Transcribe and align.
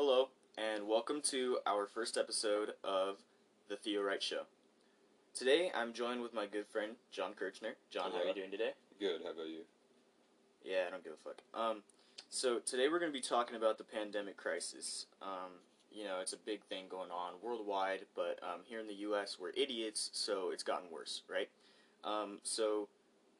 Hello, 0.00 0.28
and 0.56 0.86
welcome 0.86 1.20
to 1.22 1.58
our 1.66 1.84
first 1.84 2.16
episode 2.16 2.74
of 2.84 3.16
the 3.68 3.74
Theo 3.74 4.00
Wright 4.00 4.22
Show. 4.22 4.42
Today, 5.34 5.72
I'm 5.74 5.92
joined 5.92 6.22
with 6.22 6.32
my 6.32 6.46
good 6.46 6.68
friend 6.68 6.92
John 7.10 7.32
Kirchner. 7.32 7.74
John, 7.90 8.12
how 8.12 8.18
are 8.18 8.26
you 8.26 8.32
doing 8.32 8.52
today? 8.52 8.74
Good. 9.00 9.22
How 9.24 9.32
about 9.32 9.48
you? 9.48 9.62
Yeah, 10.64 10.84
I 10.86 10.90
don't 10.90 11.02
give 11.02 11.14
a 11.14 11.16
fuck. 11.16 11.42
Um, 11.52 11.82
so 12.30 12.60
today 12.60 12.86
we're 12.86 13.00
going 13.00 13.10
to 13.10 13.18
be 13.18 13.20
talking 13.20 13.56
about 13.56 13.76
the 13.76 13.82
pandemic 13.82 14.36
crisis. 14.36 15.06
Um, 15.20 15.58
you 15.90 16.04
know, 16.04 16.20
it's 16.22 16.32
a 16.32 16.38
big 16.46 16.62
thing 16.66 16.84
going 16.88 17.10
on 17.10 17.32
worldwide, 17.42 18.06
but 18.14 18.38
um, 18.40 18.60
here 18.66 18.78
in 18.78 18.86
the 18.86 18.94
U.S. 18.94 19.36
we're 19.40 19.50
idiots, 19.56 20.10
so 20.12 20.50
it's 20.52 20.62
gotten 20.62 20.92
worse, 20.92 21.22
right? 21.28 21.48
Um, 22.04 22.38
so, 22.44 22.86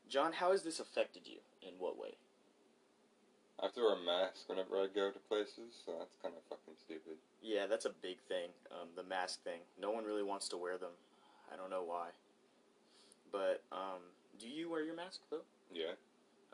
John, 0.08 0.32
how 0.32 0.50
has 0.50 0.64
this 0.64 0.80
affected 0.80 1.22
you? 1.24 1.38
In 1.62 1.74
what 1.78 1.96
way? 1.96 2.16
I 3.60 3.64
have 3.66 3.74
to 3.74 3.80
wear 3.80 3.94
a 3.94 4.04
mask 4.06 4.48
whenever 4.48 4.76
I 4.76 4.86
go 4.94 5.10
to 5.10 5.18
places, 5.28 5.74
so 5.84 5.92
that's 5.98 6.16
kind 6.22 6.34
of 6.36 6.42
fucking 6.48 6.74
stupid. 6.78 7.18
Yeah, 7.42 7.66
that's 7.66 7.86
a 7.86 7.90
big 8.02 8.18
thing. 8.28 8.50
Um, 8.70 8.88
the 8.94 9.02
mask 9.02 9.42
thing. 9.42 9.60
No 9.80 9.90
one 9.90 10.04
really 10.04 10.22
wants 10.22 10.48
to 10.50 10.56
wear 10.56 10.78
them. 10.78 10.94
I 11.52 11.56
don't 11.56 11.70
know 11.70 11.82
why. 11.82 12.10
But 13.32 13.62
um, 13.72 14.00
do 14.38 14.46
you 14.48 14.70
wear 14.70 14.84
your 14.84 14.94
mask 14.96 15.20
though? 15.30 15.42
Yeah, 15.72 15.98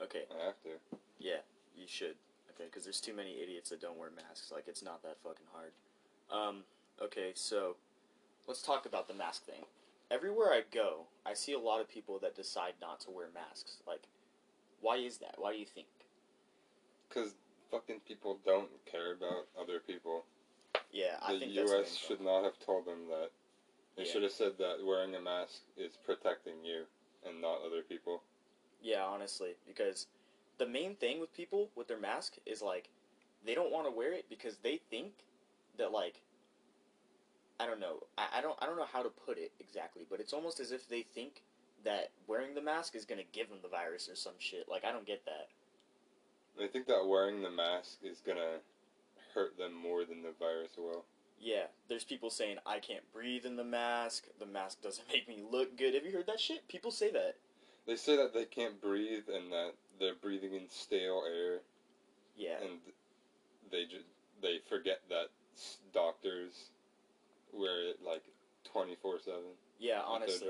Okay, 0.03 0.23
I 0.41 0.47
have 0.47 0.61
to. 0.63 0.71
yeah, 1.19 1.45
you 1.77 1.85
should. 1.87 2.17
Okay, 2.55 2.65
because 2.67 2.85
there's 2.85 3.01
too 3.01 3.15
many 3.15 3.41
idiots 3.43 3.71
that 3.71 3.81
don't 3.81 3.99
wear 3.99 4.11
masks. 4.11 4.51
Like 4.51 4.65
it's 4.67 4.83
not 4.83 5.03
that 5.03 5.17
fucking 5.23 5.47
hard. 5.53 5.73
Um, 6.33 6.63
okay, 7.03 7.33
so 7.35 7.77
let's 8.49 8.63
talk 8.63 8.87
about 8.87 9.09
the 9.09 9.15
mask 9.15 9.45
thing. 9.45 9.65
Everywhere 10.11 10.53
I 10.53 10.63
go, 10.73 11.07
I 11.27 11.35
see 11.35 11.53
a 11.53 11.59
lot 11.59 11.81
of 11.81 11.89
people 11.89 12.19
that 12.21 12.35
decide 12.37 12.75
not 12.81 13.01
to 13.01 13.11
wear 13.11 13.27
masks. 13.35 13.79
Like, 13.87 14.03
why 14.81 14.97
is 14.97 15.19
that? 15.19 15.35
Why 15.39 15.53
do 15.53 15.59
you 15.59 15.67
think? 15.67 15.87
Cause 17.13 17.35
fucking 17.71 18.01
people 18.07 18.39
don't 18.45 18.69
care 18.91 19.13
about 19.13 19.47
other 19.61 19.81
people. 19.81 20.25
Yeah, 20.93 21.17
I 21.23 21.35
the 21.35 21.39
think 21.41 21.53
U.S. 21.55 21.97
should 21.97 22.21
not 22.21 22.45
have 22.45 22.59
told 22.65 22.87
them 22.87 23.09
that. 23.09 23.31
They 23.97 24.05
Yeah. 24.05 24.13
should 24.13 24.23
have 24.25 24.33
said 24.33 24.59
that 24.59 24.85
wearing 24.85 25.15
a 25.15 25.21
mask 25.21 25.63
is 25.77 25.97
protecting 26.05 26.65
you 26.65 26.85
and 27.27 27.41
not 27.41 27.63
other 27.65 27.83
people. 27.83 28.23
Yeah, 28.81 29.05
honestly, 29.05 29.55
because 29.67 30.07
the 30.59 30.67
main 30.67 30.97
thing 30.97 31.21
with 31.21 31.33
people 31.33 31.71
with 31.75 31.89
their 31.89 31.99
mask 31.99 32.35
is 32.47 32.61
like 32.63 32.89
they 33.45 33.55
don't 33.55 33.71
want 33.73 33.87
to 33.87 33.91
wear 33.93 34.13
it 34.13 34.27
because 34.29 34.57
they 34.59 34.81
think 34.91 35.13
that 35.79 35.93
like 35.93 36.21
I 37.61 37.67
don't 37.67 37.81
know. 37.81 38.01
I, 38.19 38.39
I 38.39 38.41
don't 38.41 38.59
I 38.61 38.67
don't 38.67 38.77
know 38.77 38.87
how 38.93 39.03
to 39.03 39.11
put 39.11 39.39
it 39.39 39.53
exactly, 39.61 40.07
but 40.09 40.19
it's 40.21 40.33
almost 40.33 40.59
as 40.61 40.73
if 40.73 40.89
they 40.89 41.03
think 41.03 41.43
that 41.85 42.11
wearing 42.27 42.55
the 42.55 42.63
mask 42.63 42.95
is 42.97 43.05
gonna 43.05 43.23
give 43.33 43.49
them 43.49 43.59
the 43.63 43.69
virus 43.69 44.09
or 44.09 44.17
some 44.17 44.35
shit. 44.39 44.69
Like 44.69 44.85
I 44.85 44.91
don't 44.93 45.07
get 45.07 45.25
that. 45.27 45.49
They 46.59 46.69
think 46.69 46.87
that 46.87 47.07
wearing 47.07 47.43
the 47.43 47.51
mask 47.51 47.99
is 48.03 48.21
gonna 48.25 48.59
hurt 49.35 49.59
them 49.59 49.75
more 49.75 50.05
than 50.05 50.23
the 50.23 50.33
virus 50.39 50.73
will. 50.77 51.05
Yeah, 51.41 51.65
there's 51.89 52.05
people 52.05 52.31
saying 52.31 52.59
I 52.65 52.79
can't 52.79 53.11
breathe 53.13 53.45
in 53.45 53.57
the 53.57 53.65
mask. 53.65 54.25
The 54.39 54.47
mask 54.47 54.81
doesn't 54.83 55.09
make 55.13 55.29
me 55.29 55.43
look 55.51 55.77
good. 55.77 55.95
Have 55.95 56.05
you 56.05 56.13
heard 56.13 56.27
that 56.29 56.41
shit? 56.41 56.67
People 56.69 56.91
say 56.91 57.11
that. 57.11 57.37
They 57.87 57.97
say 57.97 58.17
that 58.17 58.33
they 58.33 58.45
can't 58.47 58.81
breathe 58.81 59.25
and 59.33 59.53
that 59.53 59.73
they're 60.01 60.15
breathing 60.15 60.55
in 60.55 60.69
stale 60.71 61.23
air, 61.27 61.59
Yeah. 62.37 62.57
and 62.63 62.79
they 63.71 63.85
ju- 63.85 64.05
they 64.41 64.59
forget 64.69 65.01
that 65.11 65.29
doctors 65.93 66.71
wear 67.53 67.91
it 67.91 67.99
like 68.05 68.23
twenty 68.65 68.95
four 68.97 69.19
seven. 69.21 69.43
Yeah, 69.79 69.97
That's 69.97 70.07
honestly. 70.09 70.49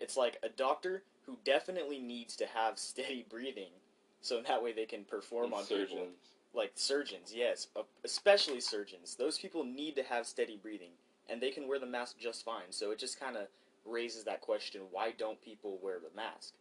It's 0.00 0.16
like 0.16 0.38
a 0.42 0.48
doctor 0.48 1.04
who 1.26 1.38
definitely 1.44 2.00
needs 2.00 2.34
to 2.36 2.46
have 2.46 2.78
steady 2.78 3.24
breathing, 3.28 3.70
so 4.24 4.38
in 4.38 4.44
that 4.44 4.62
way 4.62 4.72
they 4.72 4.86
can 4.86 5.04
perform 5.04 5.44
And 5.46 5.54
on 5.54 5.60
people. 5.66 5.76
surgeons. 5.86 6.16
Like 6.54 6.72
surgeons, 6.76 7.32
yes, 7.34 7.66
especially 8.04 8.60
surgeons. 8.60 9.16
Those 9.16 9.38
people 9.38 9.64
need 9.64 9.96
to 9.96 10.02
have 10.04 10.24
steady 10.26 10.56
breathing, 10.56 10.92
and 11.28 11.40
they 11.40 11.50
can 11.50 11.66
wear 11.68 11.78
the 11.80 11.86
mask 11.86 12.16
just 12.18 12.44
fine. 12.44 12.70
So 12.70 12.90
it 12.92 12.98
just 12.98 13.18
kind 13.20 13.36
of 13.36 13.48
raises 13.84 14.24
that 14.24 14.40
question: 14.40 14.82
Why 14.92 15.10
don't 15.18 15.40
people 15.42 15.78
wear 15.82 15.98
the 15.98 16.14
mask? 16.16 16.54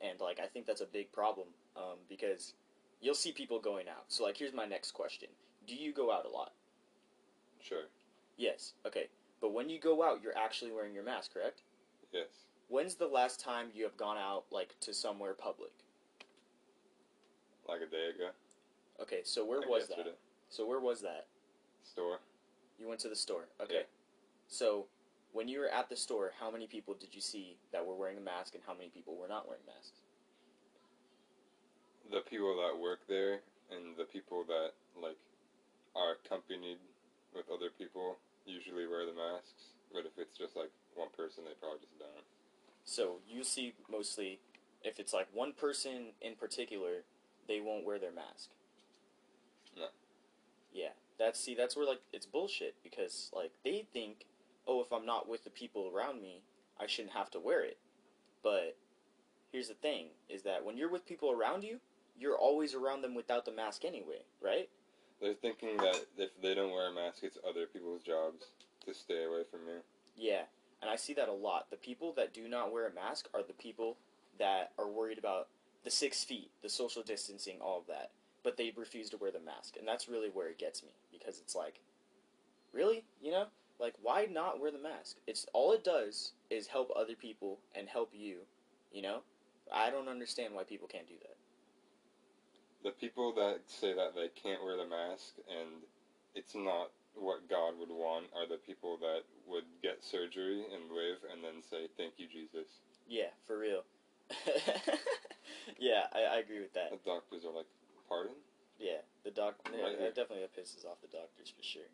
And 0.00 0.18
like, 0.20 0.38
I 0.40 0.46
think 0.46 0.66
that's 0.66 0.80
a 0.80 0.86
big 0.86 1.10
problem 1.12 1.48
um, 1.76 1.98
because 2.08 2.54
you'll 3.00 3.14
see 3.14 3.32
people 3.32 3.58
going 3.58 3.88
out. 3.88 4.04
So 4.08 4.22
like, 4.24 4.36
here's 4.36 4.54
my 4.54 4.66
next 4.66 4.92
question: 4.92 5.28
Do 5.66 5.74
you 5.74 5.92
go 5.92 6.12
out 6.12 6.24
a 6.26 6.30
lot? 6.30 6.52
Sure. 7.60 7.84
Yes. 8.36 8.74
Okay. 8.86 9.08
But 9.40 9.52
when 9.52 9.68
you 9.68 9.80
go 9.80 10.02
out, 10.04 10.20
you're 10.22 10.38
actually 10.38 10.70
wearing 10.72 10.94
your 10.94 11.04
mask, 11.04 11.34
correct? 11.34 11.62
Yes. 12.12 12.28
When's 12.68 12.94
the 12.94 13.08
last 13.08 13.40
time 13.40 13.68
you 13.74 13.82
have 13.84 13.96
gone 13.96 14.16
out 14.16 14.44
like 14.52 14.74
to 14.80 14.94
somewhere 14.94 15.34
public? 15.34 15.72
Like 17.68 17.80
a 17.80 17.90
day 17.90 18.10
ago. 18.14 18.30
Okay, 19.00 19.20
so 19.24 19.44
where 19.44 19.60
Like 19.60 19.68
was 19.68 19.88
yesterday. 19.88 20.10
that? 20.10 20.18
So 20.48 20.66
where 20.66 20.80
was 20.80 21.00
that? 21.02 21.26
Store. 21.82 22.18
You 22.78 22.88
went 22.88 23.00
to 23.00 23.08
the 23.08 23.16
store. 23.16 23.46
Okay. 23.60 23.74
Yeah. 23.74 23.82
So 24.48 24.86
when 25.32 25.48
you 25.48 25.60
were 25.60 25.68
at 25.68 25.88
the 25.88 25.96
store, 25.96 26.32
how 26.38 26.50
many 26.50 26.66
people 26.66 26.94
did 26.94 27.14
you 27.14 27.20
see 27.20 27.56
that 27.72 27.84
were 27.84 27.94
wearing 27.94 28.18
a 28.18 28.20
mask 28.20 28.54
and 28.54 28.62
how 28.66 28.74
many 28.74 28.88
people 28.90 29.16
were 29.16 29.28
not 29.28 29.48
wearing 29.48 29.64
masks? 29.66 30.00
The 32.12 32.20
people 32.20 32.54
that 32.56 32.78
work 32.78 33.00
there 33.08 33.40
and 33.70 33.96
the 33.96 34.04
people 34.04 34.44
that 34.48 34.72
like 35.00 35.16
are 35.96 36.16
accompanied 36.24 36.78
with 37.34 37.46
other 37.52 37.70
people 37.76 38.16
usually 38.46 38.86
wear 38.86 39.06
the 39.06 39.12
masks. 39.14 39.72
But 39.92 40.04
if 40.06 40.18
it's 40.18 40.36
just 40.36 40.54
like 40.54 40.70
one 40.94 41.08
person, 41.16 41.44
they 41.44 41.54
probably 41.58 41.80
just 41.80 41.98
don't. 41.98 42.24
So 42.84 43.16
you 43.28 43.42
see 43.42 43.72
mostly 43.90 44.38
if 44.82 45.00
it's 45.00 45.14
like 45.14 45.28
one 45.32 45.52
person 45.52 46.12
in 46.20 46.34
particular, 46.34 47.02
they 47.48 47.60
won't 47.60 47.84
wear 47.84 47.98
their 47.98 48.12
mask. 48.12 48.50
No. 49.76 49.86
Yeah. 50.72 50.90
That's 51.18 51.38
see 51.38 51.54
that's 51.54 51.76
where 51.76 51.86
like 51.86 52.00
it's 52.12 52.26
bullshit 52.26 52.74
because 52.82 53.30
like 53.32 53.52
they 53.64 53.86
think, 53.92 54.26
"Oh, 54.66 54.80
if 54.80 54.92
I'm 54.92 55.06
not 55.06 55.28
with 55.28 55.44
the 55.44 55.50
people 55.50 55.90
around 55.94 56.20
me, 56.20 56.42
I 56.80 56.86
shouldn't 56.86 57.14
have 57.14 57.30
to 57.32 57.40
wear 57.40 57.62
it." 57.62 57.78
But 58.42 58.76
here's 59.52 59.68
the 59.68 59.74
thing 59.74 60.08
is 60.28 60.42
that 60.42 60.64
when 60.64 60.76
you're 60.76 60.90
with 60.90 61.06
people 61.06 61.30
around 61.30 61.62
you, 61.62 61.78
you're 62.18 62.36
always 62.36 62.74
around 62.74 63.02
them 63.02 63.14
without 63.14 63.44
the 63.44 63.52
mask 63.52 63.84
anyway, 63.84 64.22
right? 64.40 64.68
They're 65.20 65.34
thinking 65.34 65.76
that 65.76 66.04
if 66.18 66.30
they 66.42 66.54
don't 66.54 66.72
wear 66.72 66.88
a 66.88 66.92
mask, 66.92 67.22
it's 67.22 67.38
other 67.48 67.66
people's 67.66 68.02
jobs 68.02 68.46
to 68.84 68.92
stay 68.92 69.24
away 69.24 69.42
from 69.48 69.60
you. 69.66 69.80
Yeah, 70.16 70.42
and 70.82 70.90
I 70.90 70.96
see 70.96 71.14
that 71.14 71.28
a 71.28 71.32
lot. 71.32 71.70
The 71.70 71.76
people 71.76 72.12
that 72.14 72.34
do 72.34 72.48
not 72.48 72.72
wear 72.72 72.88
a 72.88 72.92
mask 72.92 73.28
are 73.32 73.42
the 73.42 73.54
people 73.54 73.96
that 74.38 74.72
are 74.78 74.88
worried 74.88 75.18
about 75.18 75.48
the 75.84 75.90
six 75.90 76.24
feet, 76.24 76.50
the 76.62 76.68
social 76.68 77.02
distancing, 77.02 77.58
all 77.60 77.80
of 77.80 77.86
that, 77.86 78.10
but 78.42 78.56
they 78.56 78.72
refuse 78.76 79.10
to 79.10 79.16
wear 79.16 79.30
the 79.30 79.40
mask, 79.40 79.76
and 79.78 79.86
that's 79.86 80.08
really 80.08 80.28
where 80.28 80.48
it 80.48 80.58
gets 80.58 80.82
me 80.82 80.90
because 81.12 81.38
it's 81.40 81.54
like, 81.54 81.80
really, 82.72 83.04
you 83.22 83.30
know, 83.30 83.46
like 83.78 83.94
why 84.02 84.26
not 84.30 84.60
wear 84.60 84.70
the 84.70 84.78
mask? 84.78 85.16
It's 85.26 85.46
all 85.52 85.72
it 85.72 85.84
does 85.84 86.32
is 86.50 86.66
help 86.66 86.90
other 86.96 87.14
people 87.14 87.58
and 87.74 87.88
help 87.88 88.10
you, 88.12 88.38
you 88.92 89.02
know. 89.02 89.20
I 89.72 89.90
don't 89.90 90.08
understand 90.08 90.54
why 90.54 90.64
people 90.64 90.88
can't 90.88 91.08
do 91.08 91.14
that. 91.22 91.36
The 92.84 92.90
people 92.90 93.32
that 93.34 93.60
say 93.66 93.94
that 93.94 94.14
they 94.14 94.28
can't 94.40 94.62
wear 94.62 94.76
the 94.76 94.86
mask 94.86 95.34
and 95.48 95.82
it's 96.34 96.54
not 96.54 96.90
what 97.14 97.48
God 97.48 97.74
would 97.78 97.90
want 97.90 98.26
are 98.36 98.46
the 98.46 98.58
people 98.58 98.98
that 98.98 99.22
would 99.46 99.64
get 99.82 100.04
surgery 100.04 100.64
and 100.72 100.90
live 100.90 101.18
and 101.32 101.42
then 101.42 101.62
say, 101.62 101.88
Thank 101.96 102.14
you, 102.18 102.26
Jesus. 102.26 102.68
Yeah, 103.08 103.32
for 103.46 103.58
real. 103.58 103.83
I, 106.34 106.38
agree 106.40 106.60
with 106.60 106.74
that. 106.74 106.90
The 106.90 107.10
doctors 107.10 107.44
are 107.44 107.54
like, 107.54 107.66
Pardon? 108.08 108.34
Yeah, 108.78 108.98
the 109.24 109.30
doc. 109.30 109.54
I'm 109.66 109.72
Yeah, 109.78 109.84
right 109.84 109.98
that 109.98 110.14
definitely 110.14 110.44
pisses 110.58 110.84
off 110.84 111.00
the 111.00 111.08
doctors 111.08 111.52
for 111.56 111.62
sure. 111.62 111.88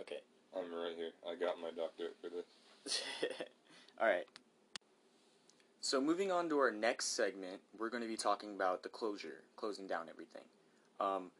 Okay. 0.00 0.20
I'm 0.54 0.72
right 0.72 0.94
here. 0.96 1.10
I 1.28 1.34
got 1.34 1.60
my 1.60 1.70
doctorate 1.70 2.16
for 2.20 2.28
this. 2.28 3.02
All 4.00 4.06
right. 4.06 4.26
So 5.80 6.00
moving 6.00 6.30
on 6.30 6.48
to 6.48 6.58
our 6.58 6.70
next 6.70 7.16
segment, 7.16 7.60
we're 7.78 7.90
going 7.90 8.02
to 8.02 8.08
be 8.08 8.16
talking 8.16 8.54
about 8.54 8.82
the 8.82 8.88
closure, 8.88 9.42
closing 9.56 9.86
down 9.86 10.06
everything. 10.08 10.42
Um, 11.00 11.30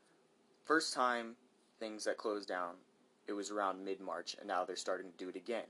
first 0.64 0.94
time 0.94 1.34
things 1.78 2.04
that 2.04 2.16
closed 2.16 2.48
down, 2.48 2.74
it 3.26 3.32
was 3.32 3.50
around 3.50 3.84
mid 3.84 4.00
March, 4.00 4.36
and 4.38 4.48
now 4.48 4.64
they're 4.64 4.76
starting 4.76 5.10
to 5.10 5.16
do 5.16 5.28
it 5.28 5.36
again. 5.36 5.66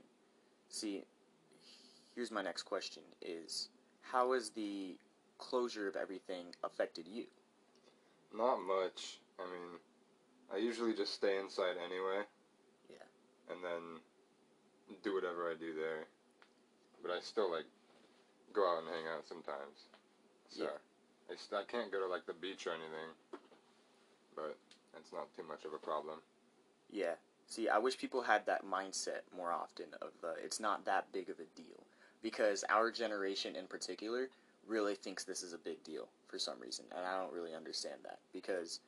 See, 0.69 1.03
here's 2.15 2.31
my 2.31 2.41
next 2.41 2.63
question: 2.63 3.03
Is 3.21 3.69
how 4.01 4.33
is 4.33 4.51
the 4.51 4.95
closure 5.39 5.87
of 5.87 5.95
everything 5.95 6.53
affected 6.63 7.07
you? 7.07 7.25
Not 8.35 8.57
much. 8.61 9.17
I 9.39 9.43
mean, 9.49 9.79
I 10.53 10.57
usually 10.57 10.93
just 10.93 11.13
stay 11.15 11.39
inside 11.39 11.75
anyway. 11.83 12.23
Yeah. 12.89 13.07
And 13.49 13.63
then 13.63 13.99
do 15.03 15.15
whatever 15.15 15.49
I 15.49 15.55
do 15.59 15.73
there. 15.73 16.05
But 17.01 17.11
I 17.11 17.19
still 17.21 17.49
like 17.51 17.65
go 18.53 18.61
out 18.69 18.83
and 18.83 18.87
hang 18.87 19.07
out 19.15 19.27
sometimes. 19.27 19.87
So 20.49 20.63
Yeah. 20.63 20.77
I, 21.31 21.35
st- 21.35 21.61
I 21.61 21.71
can't 21.71 21.91
go 21.91 21.99
to 21.99 22.07
like 22.07 22.25
the 22.25 22.33
beach 22.33 22.67
or 22.67 22.71
anything. 22.71 23.39
But 24.35 24.57
it's 24.97 25.11
not 25.13 25.27
too 25.35 25.43
much 25.47 25.65
of 25.65 25.73
a 25.73 25.77
problem. 25.77 26.19
Yeah. 26.91 27.15
See, 27.47 27.67
I 27.67 27.77
wish 27.79 27.97
people 27.97 28.21
had 28.21 28.45
that 28.45 28.65
mindset 28.65 29.21
more 29.35 29.51
often 29.51 29.87
of 30.01 30.11
the 30.21 30.33
it's 30.43 30.59
not 30.59 30.85
that 30.85 31.11
big 31.11 31.29
of 31.29 31.39
a 31.39 31.49
deal 31.55 31.83
because 32.21 32.63
our 32.69 32.91
generation 32.91 33.55
in 33.55 33.65
particular 33.65 34.29
really 34.69 34.95
thinks 34.95 35.23
this 35.23 35.43
is 35.43 35.53
a 35.53 35.57
big 35.57 35.83
deal 35.83 36.07
for 36.27 36.39
some 36.39 36.59
reason, 36.59 36.85
and 36.95 37.05
I 37.05 37.19
don't 37.19 37.33
really 37.33 37.55
understand 37.55 37.95
that 38.03 38.19
because 38.31 38.79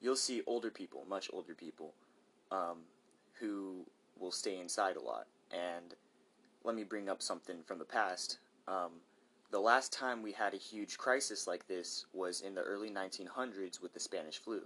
you'll 0.00 0.16
see 0.16 0.42
older 0.46 0.70
people, 0.70 1.04
much 1.08 1.30
older 1.32 1.54
people, 1.54 1.94
um, 2.50 2.78
who 3.38 3.86
will 4.18 4.32
stay 4.32 4.58
inside 4.58 4.96
a 4.96 5.00
lot. 5.00 5.26
And 5.50 5.94
let 6.64 6.74
me 6.74 6.82
bring 6.82 7.08
up 7.08 7.22
something 7.22 7.62
from 7.64 7.78
the 7.78 7.84
past. 7.84 8.38
Um, 8.66 8.92
the 9.50 9.60
last 9.60 9.92
time 9.92 10.22
we 10.22 10.32
had 10.32 10.54
a 10.54 10.58
huge 10.58 10.98
crisis 10.98 11.46
like 11.46 11.66
this 11.68 12.04
was 12.12 12.42
in 12.42 12.54
the 12.54 12.62
early 12.62 12.90
1900s 12.90 13.80
with 13.80 13.94
the 13.94 14.00
Spanish 14.00 14.38
flu. 14.38 14.62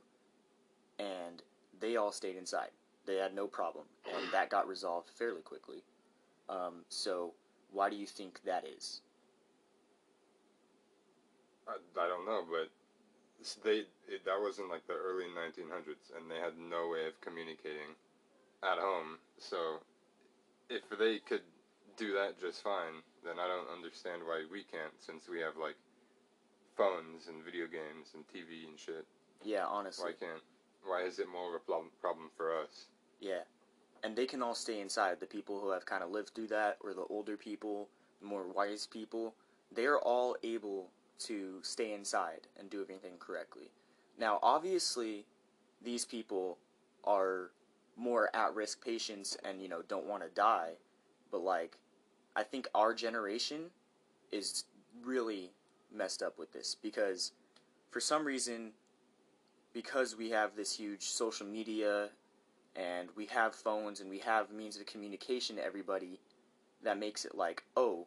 And 0.99 1.43
they 1.81 1.97
all 1.97 2.13
stayed 2.13 2.37
inside. 2.37 2.71
They 3.07 3.17
had 3.17 3.35
no 3.35 3.47
problem. 3.47 3.85
And 4.07 4.33
that 4.33 4.51
got 4.51 4.67
resolved 4.67 5.11
fairly 5.11 5.43
quickly. 5.43 5.83
Um, 6.49 6.85
so, 6.89 7.35
why 7.73 7.91
do 7.91 7.97
you 7.97 8.07
think 8.07 8.41
that 8.45 8.67
is? 8.67 9.01
I, 11.69 11.79
I 11.99 12.07
don't 12.09 12.27
know, 12.27 12.45
but 12.49 12.71
they 13.65 13.87
it, 14.07 14.25
that 14.25 14.39
was 14.39 14.59
in 14.59 14.69
like 14.69 14.87
the 14.87 14.95
early 14.95 15.27
1900s, 15.35 16.15
and 16.17 16.31
they 16.31 16.39
had 16.39 16.59
no 16.59 16.89
way 16.89 17.07
of 17.07 17.21
communicating 17.21 17.95
at 18.63 18.79
home. 18.79 19.19
So 19.39 19.83
if 20.71 20.83
they 20.99 21.19
could 21.19 21.43
do 21.97 22.15
that 22.15 22.41
just 22.41 22.63
fine, 22.63 23.03
then 23.25 23.39
I 23.39 23.47
don't 23.47 23.71
understand 23.71 24.23
why 24.25 24.45
we 24.51 24.63
can't, 24.65 24.95
since 24.99 25.29
we 25.29 25.41
have 25.41 25.57
like 25.61 25.77
phones 26.77 27.29
and 27.29 27.45
video 27.45 27.67
games 27.67 28.15
and 28.15 28.25
TV 28.29 28.69
and 28.69 28.79
shit. 28.79 29.07
Yeah, 29.45 29.67
honestly. 29.67 30.13
Why 30.13 30.27
can't? 30.27 30.43
Why 30.85 31.03
is 31.03 31.19
it 31.19 31.27
more 31.31 31.55
of 31.55 31.63
a 31.63 31.65
problem 31.65 31.91
problem 32.01 32.31
for 32.37 32.57
us? 32.57 32.87
Yeah. 33.21 33.47
And 34.05 34.17
they 34.17 34.27
can 34.27 34.43
all 34.43 34.55
stay 34.55 34.81
inside. 34.81 35.21
The 35.21 35.27
people 35.27 35.61
who 35.61 35.71
have 35.71 35.87
kind 35.87 36.03
of 36.03 36.11
lived 36.11 36.31
through 36.35 36.49
that, 36.49 36.79
or 36.81 36.93
the 36.93 37.05
older 37.09 37.37
people, 37.37 37.89
the 38.21 38.27
more 38.27 38.49
wise 38.49 38.87
people, 38.87 39.35
they're 39.73 39.99
all 39.99 40.37
able 40.43 40.91
to 41.25 41.59
stay 41.63 41.93
inside 41.93 42.49
and 42.59 42.71
do 42.71 42.83
everything 42.83 43.15
correctly. 43.19 43.71
Now, 44.19 44.39
obviously, 44.43 45.27
these 45.83 46.05
people 46.05 46.59
are 47.05 47.51
more 47.97 48.35
at 48.35 48.55
risk 48.55 48.85
patients 48.85 49.37
and, 49.45 49.61
you 49.61 49.69
know, 49.69 49.83
don't 49.89 50.07
want 50.07 50.23
to 50.23 50.29
die. 50.29 50.73
But, 51.31 51.43
like, 51.43 51.79
I 52.37 52.43
think 52.43 52.69
our 52.75 52.95
generation 52.95 53.71
is 54.31 54.65
really 55.05 55.51
messed 55.95 56.23
up 56.23 56.39
with 56.39 56.53
this 56.53 56.77
because 56.81 57.33
for 57.91 58.01
some 58.01 58.25
reason, 58.25 58.73
because 59.73 60.17
we 60.17 60.31
have 60.31 60.57
this 60.57 60.75
huge 60.75 61.03
social 61.03 61.47
media 61.47 62.09
and 62.77 63.09
we 63.17 63.27
have 63.27 63.55
phones 63.55 64.01
and 64.01 64.09
we 64.09 64.19
have 64.19 64.51
means 64.51 64.77
of 64.77 64.87
communication 64.87 65.57
to 65.57 65.65
everybody 65.65 66.21
that 66.83 66.99
makes 66.99 67.25
it 67.25 67.35
like, 67.35 67.63
oh, 67.77 68.07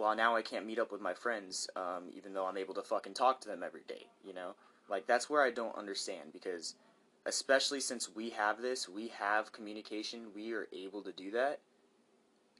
well, 0.00 0.16
now 0.16 0.34
I 0.34 0.40
can't 0.40 0.64
meet 0.64 0.78
up 0.78 0.90
with 0.90 1.02
my 1.02 1.12
friends, 1.12 1.68
um, 1.76 2.04
even 2.16 2.32
though 2.32 2.46
I'm 2.46 2.56
able 2.56 2.72
to 2.72 2.82
fucking 2.82 3.12
talk 3.12 3.38
to 3.42 3.48
them 3.48 3.62
every 3.62 3.82
day, 3.86 4.06
you 4.24 4.32
know? 4.32 4.54
Like, 4.88 5.06
that's 5.06 5.28
where 5.28 5.42
I 5.42 5.50
don't 5.50 5.76
understand 5.76 6.32
because, 6.32 6.74
especially 7.26 7.80
since 7.80 8.08
we 8.14 8.30
have 8.30 8.62
this, 8.62 8.88
we 8.88 9.08
have 9.08 9.52
communication, 9.52 10.28
we 10.34 10.54
are 10.54 10.68
able 10.72 11.02
to 11.02 11.12
do 11.12 11.30
that. 11.32 11.60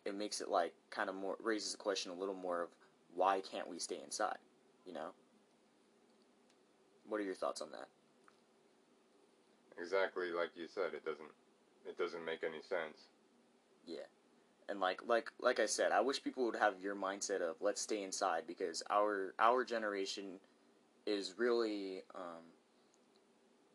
It 0.05 0.15
makes 0.15 0.43
it 0.43 0.51
like 0.51 0.75
kind 0.91 1.09
of 1.09 1.15
more 1.15 1.37
raises 1.43 1.73
the 1.73 1.79
question 1.79 2.13
a 2.13 2.15
little 2.15 2.35
more 2.35 2.63
of 2.63 2.69
why 3.15 3.41
can't 3.41 3.69
we 3.69 3.79
stay 3.79 4.01
inside, 4.05 4.39
you 4.87 4.93
know? 4.93 5.09
What 7.09 7.23
are 7.23 7.25
your 7.25 7.35
thoughts 7.35 7.63
on 7.63 7.71
that? 7.73 7.89
Exactly 9.81 10.31
like 10.31 10.51
you 10.57 10.69
said, 10.69 10.93
it 10.93 11.07
doesn't 11.07 11.33
it 11.87 11.97
doesn't 11.97 12.25
make 12.25 12.41
any 12.45 12.61
sense. 12.61 13.09
Yeah. 13.87 14.09
And 14.71 14.81
like 14.81 15.03
like 15.07 15.31
like 15.41 15.59
I 15.59 15.67
said, 15.67 15.91
I 15.93 16.01
wish 16.01 16.23
people 16.23 16.45
would 16.47 16.57
have 16.57 16.75
your 16.81 16.95
mindset 16.95 17.41
of 17.43 17.57
let's 17.61 17.81
stay 17.81 18.03
inside 18.05 18.45
because 18.47 18.83
our 18.89 19.35
our 19.41 19.65
generation 19.65 20.39
is 21.07 21.35
really 21.37 22.03
um 22.15 22.45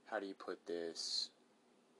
how 0.05 0.19
do 0.19 0.25
you 0.25 0.33
put 0.35 0.65
this? 0.65 1.29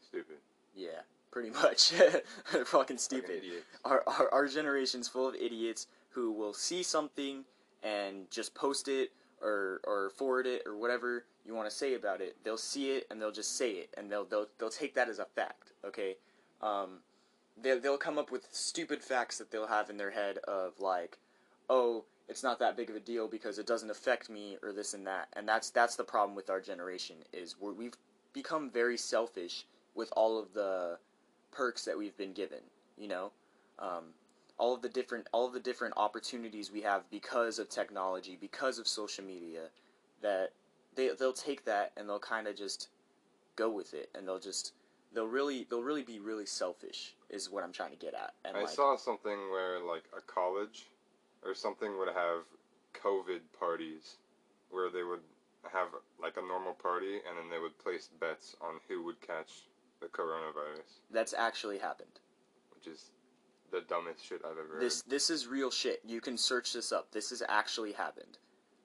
Stupid. 0.02 0.38
Yeah, 0.76 1.02
pretty 1.32 1.50
much. 1.50 1.90
Fucking 2.46 2.66
Fucking 2.66 2.98
stupid. 2.98 3.38
idiots. 3.40 3.66
Our, 3.84 4.04
our 4.08 4.30
our 4.34 4.48
generation's 4.48 5.08
full 5.10 5.28
of 5.28 5.36
idiots 5.36 5.88
who 6.12 6.32
will 6.32 6.54
see 6.54 6.82
something 6.82 7.44
and 7.84 8.32
just 8.32 8.56
post 8.56 8.88
it 8.88 9.12
or 9.42 9.82
or 9.84 10.10
forward 10.12 10.48
it 10.48 10.64
or 10.66 10.78
whatever 10.78 11.26
you 11.46 11.54
want 11.54 11.70
to 11.70 11.76
say 11.76 11.96
about 11.96 12.22
it. 12.22 12.38
They'll 12.46 12.58
see 12.58 12.92
it 12.92 13.08
and 13.12 13.22
they'll 13.22 13.32
just 13.32 13.58
say 13.58 13.72
it 13.72 13.90
and 13.98 14.10
they'll 14.10 14.26
they'll 14.26 14.48
they'll 14.58 14.70
take 14.70 14.96
that 14.96 15.10
as 15.10 15.20
a 15.20 15.26
fact. 15.26 15.74
Okay, 15.86 16.16
um, 16.62 17.00
they 17.62 17.78
they'll 17.80 17.98
come 17.98 18.18
up 18.18 18.32
with 18.32 18.48
stupid 18.52 19.04
facts 19.04 19.38
that 19.38 19.52
they'll 19.52 19.68
have 19.68 19.90
in 19.90 19.98
their 19.98 20.12
head 20.12 20.38
of 20.40 20.80
like, 20.80 21.18
oh, 21.70 22.06
it's 22.28 22.44
not 22.44 22.60
that 22.60 22.78
big 22.78 22.90
of 22.90 22.96
a 22.96 23.00
deal 23.00 23.28
because 23.28 23.60
it 23.60 23.68
doesn't 23.68 23.92
affect 23.92 24.30
me 24.30 24.58
or 24.64 24.72
this 24.72 24.94
and 24.94 25.06
that. 25.08 25.28
And 25.34 25.48
that's 25.48 25.70
that's 25.70 25.96
the 25.96 26.04
problem 26.04 26.36
with 26.36 26.50
our 26.50 26.62
generation 26.62 27.18
is 27.34 27.56
we're, 27.60 27.74
we've 27.74 27.94
become 28.34 28.70
very 28.70 28.98
selfish 28.98 29.66
with 29.94 30.12
all 30.16 30.38
of 30.38 30.54
the 30.54 30.98
perks 31.52 31.86
that 31.86 31.98
we've 31.98 32.18
been 32.18 32.34
given. 32.34 32.62
You 32.98 33.08
know. 33.08 33.32
Um, 33.78 34.14
all 34.58 34.74
of 34.74 34.82
the 34.82 34.90
different 34.90 35.28
all 35.32 35.46
of 35.46 35.54
the 35.54 35.60
different 35.60 35.94
opportunities 35.98 36.72
we 36.72 36.82
have 36.82 37.10
because 37.10 37.60
of 37.60 37.70
technology, 37.70 38.38
because 38.40 38.80
of 38.80 38.88
social 38.88 39.24
media, 39.24 39.68
that 40.22 40.52
they 40.96 41.10
they'll 41.20 41.34
take 41.34 41.66
that 41.66 41.92
and 41.98 42.08
they'll 42.08 42.20
kind 42.20 42.48
of 42.48 42.56
just 42.56 42.90
go 43.56 43.70
with 43.70 43.94
it, 43.94 44.10
and 44.16 44.28
they'll 44.28 44.40
just 44.40 44.74
they'll 45.14 45.28
really 45.28 45.66
they'll 45.70 45.84
really 45.84 46.04
be 46.04 46.20
really 46.20 46.46
selfish 46.46 47.16
is 47.36 47.52
what 47.52 47.64
I'm 47.64 47.74
trying 47.74 47.92
to 47.92 47.98
get 47.98 48.14
at. 48.14 48.34
And 48.44 48.58
I 48.58 48.62
like, 48.62 48.70
saw 48.70 48.96
something 48.96 49.38
where 49.52 49.80
like 49.80 50.04
a 50.18 50.22
college 50.22 50.86
or 51.44 51.54
something 51.54 51.98
would 52.00 52.08
have 52.08 52.44
COVID 52.94 53.42
parties 53.60 54.16
where 54.72 54.90
they 54.90 55.04
would 55.04 55.20
have 55.72 55.90
like 56.22 56.38
a 56.38 56.48
normal 56.48 56.74
party 56.74 57.16
and 57.28 57.38
then 57.38 57.50
they 57.50 57.60
would 57.60 57.78
place 57.78 58.10
bets 58.20 58.56
on 58.62 58.76
who 58.88 59.04
would 59.04 59.20
catch 59.22 59.64
the 60.02 60.08
coronavirus, 60.08 61.02
that's 61.12 61.34
actually 61.34 61.78
happened. 61.78 62.20
which 62.76 62.88
is 62.88 63.12
the 63.72 63.82
dumbest 63.82 64.26
shit 64.26 64.42
I've 64.46 64.58
ever 64.58 64.80
This 64.80 65.02
this 65.04 65.30
is 65.30 65.48
real 65.48 65.72
shit. 65.72 66.02
You 66.06 66.22
can 66.22 66.38
search 66.38 66.74
this 66.74 66.92
up. 66.92 67.12
This 67.12 67.30
has 67.30 67.42
actually 67.48 67.94
happened. 67.94 68.38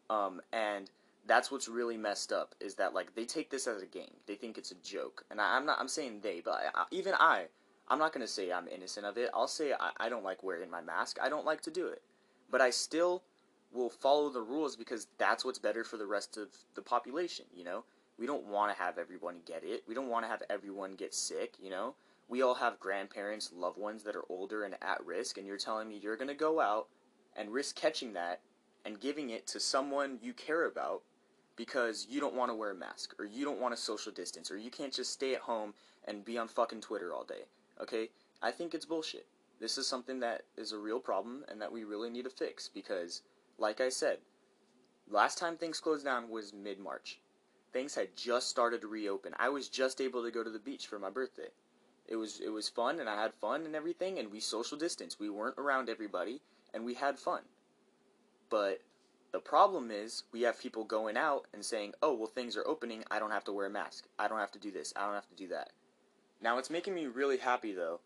Um, 0.09 0.41
and 0.53 0.91
that's 1.27 1.51
what's 1.51 1.69
really 1.69 1.97
messed 1.97 2.33
up 2.33 2.55
is 2.61 2.75
that 2.77 2.95
like 2.95 3.15
they 3.15 3.25
take 3.25 3.51
this 3.51 3.67
as 3.67 3.83
a 3.83 3.87
game. 3.87 4.15
They 4.27 4.35
think 4.35 4.59
it's 4.59 4.71
a 4.71 4.77
joke. 4.77 5.25
And 5.31 5.41
I, 5.41 5.57
I'm 5.57 5.67
not. 5.67 5.79
I'm 5.79 5.89
saying 5.89 6.21
they, 6.23 6.41
but 6.41 6.61
I, 6.75 6.85
even 6.91 7.15
I, 7.19 7.47
I'm 7.91 7.99
not 7.99 8.13
gonna 8.13 8.29
say 8.29 8.53
I'm 8.53 8.69
innocent 8.69 9.05
of 9.05 9.19
it. 9.19 9.31
I'll 9.35 9.49
say 9.49 9.73
I, 9.73 9.91
I 9.99 10.09
don't 10.09 10.23
like 10.23 10.45
wearing 10.45 10.71
my 10.71 10.81
mask. 10.81 11.19
I 11.21 11.29
don't 11.29 11.45
like 11.45 11.61
to 11.63 11.73
do 11.73 11.89
it, 11.89 12.03
but 12.49 12.61
I 12.61 12.71
still 12.71 13.25
will 13.73 13.91
follow 13.91 14.31
the 14.31 14.41
rules 14.41 14.77
because 14.77 15.09
that's 15.19 15.45
what's 15.45 15.59
better 15.59 15.83
for 15.83 15.97
the 15.97 16.07
rest 16.07 16.37
of 16.37 16.49
the 16.77 16.83
population. 16.83 17.47
You 17.53 17.65
know, 17.65 17.85
we 18.17 18.27
don't 18.27 18.47
want 18.47 18.73
to 18.73 18.81
have 18.81 18.97
everyone 18.97 19.41
get 19.45 19.65
it. 19.65 19.83
We 19.89 19.95
don't 19.95 20.09
want 20.09 20.25
to 20.25 20.31
have 20.31 20.43
everyone 20.49 20.93
get 20.95 21.15
sick. 21.15 21.55
You 21.61 21.71
know, 21.71 21.95
we 22.29 22.43
all 22.43 22.55
have 22.55 22.79
grandparents, 22.79 23.51
loved 23.53 23.77
ones 23.77 24.05
that 24.05 24.15
are 24.15 24.25
older 24.29 24.63
and 24.63 24.77
at 24.81 25.05
risk, 25.05 25.37
and 25.37 25.47
you're 25.47 25.59
telling 25.59 25.89
me 25.89 25.99
you're 26.01 26.17
gonna 26.17 26.33
go 26.33 26.61
out 26.61 26.87
and 27.37 27.51
risk 27.51 27.75
catching 27.75 28.13
that 28.13 28.41
and 28.85 29.01
giving 29.01 29.31
it 29.31 29.49
to 29.49 29.59
someone 29.59 30.19
you 30.23 30.33
care 30.33 30.67
about 30.67 31.03
because 31.57 32.07
you 32.09 32.21
don't 32.21 32.35
want 32.35 32.51
to 32.51 32.55
wear 32.55 32.71
a 32.71 32.75
mask 32.75 33.15
or 33.19 33.25
you 33.25 33.45
don't 33.45 33.61
want 33.61 33.75
to 33.75 33.81
social 33.81 34.13
distance 34.13 34.51
or 34.51 34.57
you 34.57 34.71
can't 34.71 34.93
just 34.93 35.13
stay 35.13 35.35
at 35.35 35.41
home 35.41 35.75
and 36.07 36.25
be 36.25 36.39
on 36.39 36.49
fucking 36.49 36.81
Twitter 36.81 37.13
all 37.13 37.25
day. 37.25 37.45
Okay? 37.81 38.11
I 38.43 38.51
think 38.51 38.75
it's 38.75 38.87
bullshit. 38.87 39.27
This 39.61 39.77
is 39.77 39.87
something 39.87 40.21
that 40.21 40.45
is 40.57 40.73
a 40.73 40.79
real 40.79 41.01
problem 41.01 41.45
and 41.49 41.61
that 41.61 41.73
we 41.73 41.85
really 41.85 42.09
need 42.09 42.25
to 42.25 42.31
fix 42.31 42.69
because 42.69 43.23
like 43.59 43.81
I 43.81 43.91
said, 43.91 44.19
last 45.09 45.37
time 45.37 45.57
things 45.57 45.81
closed 45.81 46.05
down 46.05 46.31
was 46.31 46.55
mid-March. 46.55 47.21
Things 47.73 47.95
had 47.95 48.17
just 48.17 48.49
started 48.49 48.81
to 48.81 48.89
reopen. 48.89 49.35
I 49.39 49.51
was 49.51 49.69
just 49.69 50.01
able 50.01 50.25
to 50.25 50.31
go 50.31 50.43
to 50.43 50.51
the 50.51 50.59
beach 50.59 50.87
for 50.87 50.99
my 50.99 51.11
birthday. 51.11 51.49
It 52.09 52.17
was 52.17 52.41
it 52.41 52.49
was 52.49 52.69
fun 52.69 52.99
and 52.99 53.09
I 53.09 53.21
had 53.21 53.35
fun 53.35 53.67
and 53.67 53.77
everything 53.77 54.19
and 54.19 54.33
we 54.33 54.41
social 54.41 54.79
distanced. 54.79 55.21
We 55.21 55.29
weren't 55.29 55.59
around 55.59 55.89
everybody 55.89 56.41
and 56.73 56.85
we 56.85 56.95
had 56.95 57.19
fun. 57.19 57.43
But 58.49 58.81
the 59.31 59.39
problem 59.39 59.91
is 59.93 60.25
we 60.33 60.43
have 60.43 60.59
people 60.59 60.83
going 60.85 61.17
out 61.17 61.47
and 61.53 61.65
saying, 61.65 61.95
"Oh, 62.03 62.15
well 62.15 62.27
things 62.27 62.57
are 62.57 62.67
opening. 62.67 63.05
I 63.11 63.21
don't 63.21 63.31
have 63.31 63.45
to 63.45 63.53
wear 63.53 63.67
a 63.67 63.71
mask. 63.71 64.07
I 64.19 64.27
don't 64.27 64.41
have 64.41 64.51
to 64.53 64.59
do 64.59 64.73
this. 64.73 64.93
I 64.97 65.05
don't 65.05 65.15
have 65.15 65.29
to 65.29 65.37
do 65.37 65.49
that." 65.49 65.71
Now, 66.43 66.57
what's 66.57 66.71
making 66.71 66.95
me 66.95 67.07
really 67.07 67.39
happy 67.39 67.73
though 67.73 68.01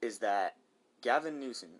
is 0.00 0.18
that 0.18 0.56
Gavin 1.02 1.38
Newsom, 1.40 1.70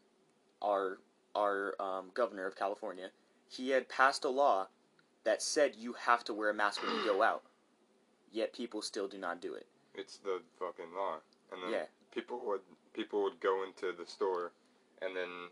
our 0.63 0.99
our 1.35 1.75
um, 1.81 2.11
governor 2.15 2.47
of 2.47 2.57
California, 2.57 3.11
he 3.49 3.71
had 3.71 3.89
passed 3.89 4.25
a 4.25 4.29
law 4.29 4.69
that 5.25 5.41
said 5.43 5.75
you 5.77 5.93
have 5.93 6.25
to 6.25 6.35
wear 6.35 6.51
a 6.51 6.55
mask 6.55 6.83
when 6.83 6.95
you 6.97 7.05
go 7.05 7.23
out. 7.23 7.43
Yet 8.33 8.53
people 8.53 8.83
still 8.83 9.09
do 9.09 9.19
not 9.19 9.41
do 9.41 9.55
it. 9.55 9.67
It's 9.95 10.19
the 10.19 10.41
fucking 10.59 10.93
law, 10.95 11.17
and 11.53 11.63
then 11.63 11.71
Yeah. 11.73 11.87
people 12.11 12.41
would 12.47 12.61
people 12.93 13.23
would 13.23 13.41
go 13.41 13.63
into 13.65 13.93
the 13.93 14.07
store 14.07 14.53
and 15.01 15.17
then 15.17 15.49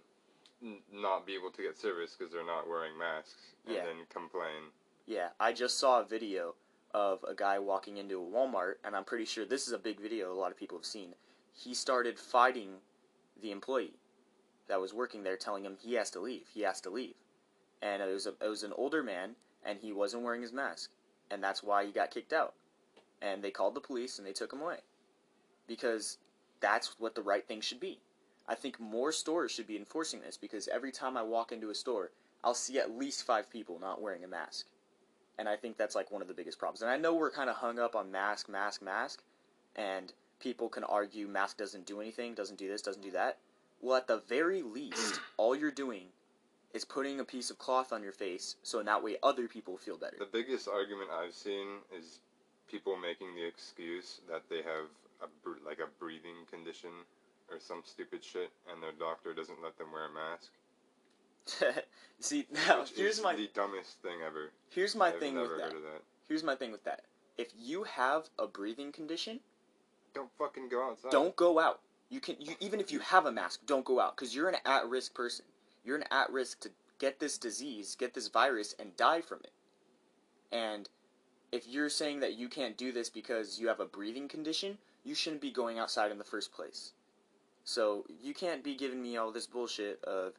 n- 0.62 0.82
not 0.92 1.25
be 1.25 1.35
able 1.35 1.50
to 1.52 1.62
get 1.62 1.78
service 1.78 2.16
because 2.16 2.32
they're 2.32 2.44
not 2.44 2.66
wearing 2.68 2.99
masks, 2.99 3.54
and 3.64 3.75
Yeah. 3.76 3.85
then 3.85 4.06
complain. 4.06 4.73
Yeah, 5.06 5.30
I 5.40 5.52
just 5.52 5.78
saw 5.78 6.00
a 6.00 6.04
video 6.04 6.54
of 6.95 7.25
a 7.28 7.35
guy 7.35 7.59
walking 7.59 7.97
into 7.99 8.21
a 8.21 8.26
Walmart, 8.26 8.75
and 8.85 8.97
I'm 8.97 9.04
pretty 9.04 9.25
sure 9.26 9.45
this 9.45 9.66
is 9.66 9.73
a 9.75 9.78
big 9.78 10.00
video 10.00 10.33
a 10.33 10.35
lot 10.35 10.50
of 10.52 10.59
people 10.59 10.78
have 10.78 10.87
seen. 10.87 11.14
He 11.54 11.75
started 11.75 12.18
fighting 12.18 12.71
the 13.40 13.50
employee 13.52 13.95
that 14.68 14.80
was 14.80 14.95
working 14.95 15.23
there, 15.25 15.37
telling 15.37 15.64
him 15.64 15.76
he 15.80 15.95
has 15.95 16.11
to 16.12 16.21
leave. 16.21 16.47
He 16.54 16.62
has 16.62 16.80
to 16.83 16.90
leave, 16.90 17.14
and 17.83 18.02
it 18.02 18.12
was 18.12 18.26
a, 18.26 18.35
it 18.42 18.49
was 18.49 18.62
an 18.64 18.73
older 18.76 19.02
man, 19.02 19.37
and 19.64 19.78
he 19.80 19.92
wasn't 19.92 20.23
wearing 20.23 20.42
his 20.42 20.52
mask, 20.52 20.90
and 21.30 21.42
that's 21.42 21.62
why 21.62 21.85
he 21.87 21.92
got 21.92 22.11
kicked 22.11 22.33
out. 22.33 22.54
And 23.23 23.42
they 23.42 23.50
called 23.50 23.75
the 23.75 23.80
police, 23.80 24.18
and 24.18 24.26
they 24.26 24.33
took 24.33 24.52
him 24.52 24.62
away. 24.62 24.78
because 25.66 26.18
that's 26.61 26.99
what 26.99 27.14
the 27.14 27.23
right 27.23 27.47
thing 27.47 27.61
should 27.61 27.80
be. 27.80 28.00
I 28.49 28.54
think 28.54 28.80
more 28.80 29.12
stores 29.12 29.52
should 29.52 29.66
be 29.66 29.76
enforcing 29.76 30.21
this 30.23 30.37
because 30.37 30.68
every 30.68 30.92
time 30.92 31.16
I 31.16 31.23
walk 31.23 31.52
into 31.52 31.71
a 31.71 31.75
store, 31.75 32.11
I'll 32.42 32.54
see 32.54 32.78
at 32.78 32.97
least 32.99 33.25
five 33.25 33.50
people 33.50 33.78
not 33.80 34.00
wearing 34.02 34.25
a 34.25 34.28
mask. 34.28 34.66
And 35.38 35.49
I 35.49 35.57
think 35.57 35.76
that's 35.76 35.95
like 35.95 36.11
one 36.11 36.23
of 36.23 36.28
the 36.28 36.35
biggest 36.35 36.59
problems. 36.59 36.83
And 36.83 36.90
I 36.90 36.97
know 36.97 37.14
we're 37.14 37.30
kind 37.30 37.49
of 37.49 37.57
hung 37.57 37.78
up 37.78 37.95
on 37.95 38.11
mask, 38.11 38.49
mask, 38.49 38.83
mask, 38.83 39.23
and 39.76 40.12
people 40.40 40.68
can 40.68 40.85
argue 40.85 41.26
mask 41.28 41.57
doesn't 41.57 41.87
do 41.87 42.00
anything, 42.00 42.35
doesn't 42.35 42.59
do 42.59 42.68
this, 42.68 42.83
doesn't 42.83 43.02
do 43.02 43.12
that. 43.12 43.38
Well, 43.80 43.97
at 43.97 44.09
the 44.09 44.23
very 44.28 44.62
least, 44.62 45.21
all 45.37 45.54
you're 45.54 45.71
doing 45.71 46.07
is 46.75 46.85
putting 46.85 47.21
a 47.21 47.25
piece 47.25 47.50
of 47.50 47.59
cloth 47.59 47.92
on 47.92 48.02
your 48.02 48.12
face 48.12 48.57
so 48.62 48.78
in 48.78 48.87
that 48.87 49.02
way 49.02 49.16
other 49.23 49.49
people 49.49 49.76
feel 49.76 49.97
better. 49.97 50.16
The 50.18 50.26
biggest 50.30 50.68
argument 50.68 51.11
I've 51.11 51.35
seen 51.35 51.78
is 51.97 52.21
people 52.71 52.97
making 52.97 53.35
the 53.35 53.47
excuse 53.47 54.21
that 54.28 54.42
they 54.50 54.59
have 54.59 54.87
a 55.23 55.26
like 55.66 55.78
a 55.78 55.88
breathing 55.99 56.47
condition 56.50 56.90
or 57.50 57.59
some 57.59 57.83
stupid 57.85 58.23
shit, 58.23 58.50
and 58.71 58.83
their 58.83 58.92
doctor 58.92 59.33
doesn't 59.33 59.62
let 59.62 59.78
them 59.78 59.90
wear 59.92 60.07
a 60.07 60.12
mask. 60.12 60.52
See, 62.21 62.47
now 62.67 62.81
which 62.81 62.90
here's 62.97 63.23
my 63.23 63.35
the 63.35 63.49
dumbest 63.55 64.00
thing 64.02 64.19
ever. 64.26 64.50
here's 64.71 64.95
my 64.95 65.09
I've 65.09 65.19
thing 65.21 65.37
with 65.37 65.50
that. 65.59 65.71
that. 65.71 66.02
Here's 66.28 66.43
my 66.45 66.55
thing 66.55 66.73
with 66.73 66.85
that. 66.85 67.02
If 67.37 67.49
you 67.59 67.85
have 67.85 68.28
a 68.38 68.47
breathing 68.47 68.93
condition, 68.93 69.40
Don't 70.14 70.31
fucking 70.38 70.69
go 70.69 70.90
outside. 70.90 71.11
don't 71.12 71.37
go 71.37 71.59
out. 71.59 71.81
You 72.11 72.21
can 72.21 72.37
you 72.40 72.55
even 72.61 72.81
if 72.81 72.90
you 72.90 72.99
have 73.00 73.26
a 73.26 73.33
mask, 73.33 73.61
don't 73.67 73.85
go 73.85 74.00
out 74.00 74.17
because 74.17 74.35
you're 74.35 74.49
an 74.49 74.57
at-risk 74.64 75.14
person. 75.14 75.45
You're 75.85 75.97
an 75.97 76.05
at-risk 76.11 76.61
to 76.61 76.71
get 76.99 77.21
this 77.21 77.38
disease, 77.38 77.95
get 77.95 78.14
this 78.14 78.28
virus, 78.28 78.75
and 78.78 78.97
die 78.97 79.21
from 79.21 79.38
it. 79.45 79.52
And 80.50 80.88
if 81.52 81.67
you're 81.69 81.88
saying 81.88 82.21
that 82.21 82.35
you 82.35 82.49
can't 82.49 82.76
do 82.76 82.93
this 82.93 83.09
because 83.09 83.61
you 83.61 83.69
have 83.69 83.81
a 83.81 83.87
breathing 83.87 84.26
condition, 84.28 84.78
you 85.05 85.14
shouldn't 85.14 85.40
be 85.43 85.50
going 85.50 85.78
outside 85.78 86.11
in 86.11 86.19
the 86.19 86.25
first 86.25 86.52
place. 86.52 86.93
So 87.64 88.05
you 88.23 88.35
can't 88.35 88.64
be 88.64 88.75
giving 88.75 89.00
me 89.02 89.17
all 89.17 89.31
this 89.31 89.47
bullshit 89.47 90.02
of, 90.05 90.33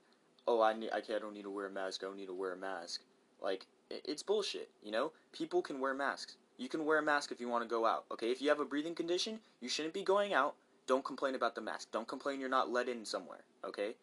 oh, 0.49 0.61
I 0.63 0.73
need, 0.73 0.89
I, 0.91 0.99
don't 1.19 1.33
need 1.33 1.43
to 1.43 1.51
wear 1.51 1.67
a 1.67 1.71
mask. 1.71 2.01
I 2.03 2.07
don't 2.07 2.17
need 2.17 2.25
to 2.25 2.33
wear 2.33 2.53
a 2.53 2.57
mask. 2.57 3.01
Like 3.39 3.67
it's 3.89 4.23
bullshit. 4.23 4.69
You 4.83 4.91
know, 4.91 5.11
people 5.31 5.61
can 5.61 5.79
wear 5.79 5.93
masks. 5.93 6.35
You 6.57 6.67
can 6.67 6.85
wear 6.85 6.97
a 6.97 7.03
mask 7.03 7.31
if 7.31 7.39
you 7.39 7.47
want 7.47 7.63
to 7.63 7.69
go 7.69 7.85
out. 7.85 8.05
Okay, 8.11 8.31
if 8.31 8.41
you 8.41 8.49
have 8.49 8.59
a 8.59 8.65
breathing 8.65 8.95
condition, 8.95 9.39
you 9.61 9.69
shouldn't 9.69 9.93
be 9.93 10.03
going 10.03 10.33
out. 10.33 10.55
Don't 10.87 11.05
complain 11.05 11.35
about 11.35 11.53
the 11.53 11.61
mask. 11.61 11.91
Don't 11.91 12.07
complain 12.07 12.39
you're 12.39 12.49
not 12.49 12.69
let 12.69 12.89
in 12.89 13.05
somewhere. 13.05 13.43
Okay, 13.63 13.93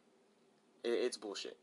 it's 0.84 1.16
bullshit. 1.16 1.58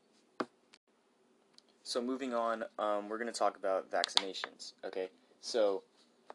So 1.84 2.02
moving 2.02 2.34
on, 2.34 2.66
um, 2.78 3.10
we're 3.10 3.18
gonna 3.18 3.32
talk 3.32 3.58
about 3.58 3.90
vaccinations. 3.90 4.74
Okay, 4.86 5.08
so 5.40 5.84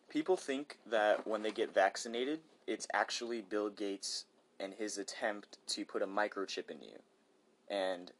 people 0.08 0.36
think 0.36 0.78
that 0.90 1.26
when 1.26 1.42
they 1.42 1.50
get 1.50 1.72
vaccinated, 1.72 2.40
it's 2.66 2.86
actually 2.94 3.42
Bill 3.42 3.68
Gates 3.68 4.24
and 4.58 4.74
his 4.74 4.98
attempt 4.98 5.58
to 5.68 5.84
put 5.84 6.02
a 6.02 6.06
microchip 6.06 6.70
in 6.70 6.82
you. 6.82 6.98
And 7.68 8.10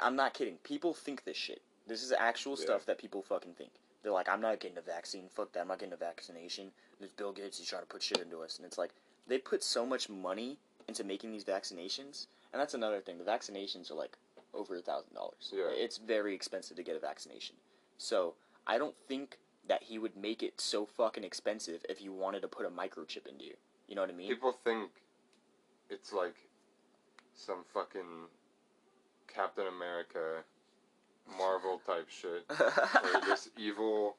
I'm 0.00 0.16
not 0.16 0.34
kidding. 0.34 0.56
People 0.58 0.94
think 0.94 1.24
this 1.24 1.36
shit. 1.36 1.62
This 1.86 2.02
is 2.02 2.12
actual 2.12 2.56
Yeah. 2.58 2.64
stuff 2.64 2.86
that 2.86 2.98
people 2.98 3.22
fucking 3.22 3.54
think. 3.54 3.70
They're 4.02 4.12
like, 4.12 4.28
I'm 4.28 4.40
not 4.40 4.60
getting 4.60 4.78
a 4.78 4.82
vaccine. 4.82 5.28
Fuck 5.28 5.52
that. 5.52 5.60
I'm 5.60 5.68
not 5.68 5.78
getting 5.78 5.92
a 5.92 5.96
vaccination. 5.96 6.72
There's 6.98 7.12
Bill 7.12 7.32
Gates. 7.32 7.58
He's 7.58 7.68
trying 7.68 7.82
to 7.82 7.88
put 7.88 8.02
shit 8.02 8.18
into 8.18 8.40
us. 8.42 8.56
And 8.58 8.66
it's 8.66 8.78
like, 8.78 8.92
they 9.26 9.38
put 9.38 9.62
so 9.62 9.84
much 9.84 10.08
money 10.08 10.58
into 10.86 11.04
making 11.04 11.32
these 11.32 11.44
vaccinations. 11.44 12.26
And 12.52 12.60
that's 12.60 12.74
another 12.74 13.00
thing. 13.00 13.18
The 13.18 13.24
vaccinations 13.24 13.90
are 13.90 13.94
like 13.94 14.16
over 14.54 14.76
a 14.76 14.82
thousand 14.82 15.14
dollars. 15.14 15.52
Yeah. 15.52 15.68
It's 15.70 15.98
very 15.98 16.34
expensive 16.34 16.76
to 16.76 16.82
get 16.82 16.96
a 16.96 17.00
vaccination. 17.00 17.56
So 17.98 18.34
I 18.66 18.78
don't 18.78 18.96
think 19.06 19.38
that 19.66 19.82
he 19.82 19.98
would 19.98 20.16
make 20.16 20.42
it 20.42 20.60
so 20.60 20.86
fucking 20.86 21.24
expensive 21.24 21.84
if 21.88 22.00
you 22.00 22.12
wanted 22.12 22.40
to 22.42 22.48
put 22.48 22.64
a 22.64 22.70
microchip 22.70 23.26
into 23.26 23.44
you. 23.44 23.56
You 23.86 23.94
know 23.96 24.02
what 24.02 24.10
I 24.10 24.14
mean? 24.14 24.28
People 24.28 24.52
think 24.52 24.90
it's 25.90 26.12
like 26.12 26.36
some 27.34 27.64
fucking 27.74 28.28
Captain 29.38 29.66
America, 29.68 30.42
Marvel 31.38 31.80
type 31.86 32.08
shit, 32.10 32.44
or 32.60 33.20
this 33.24 33.50
evil, 33.56 34.16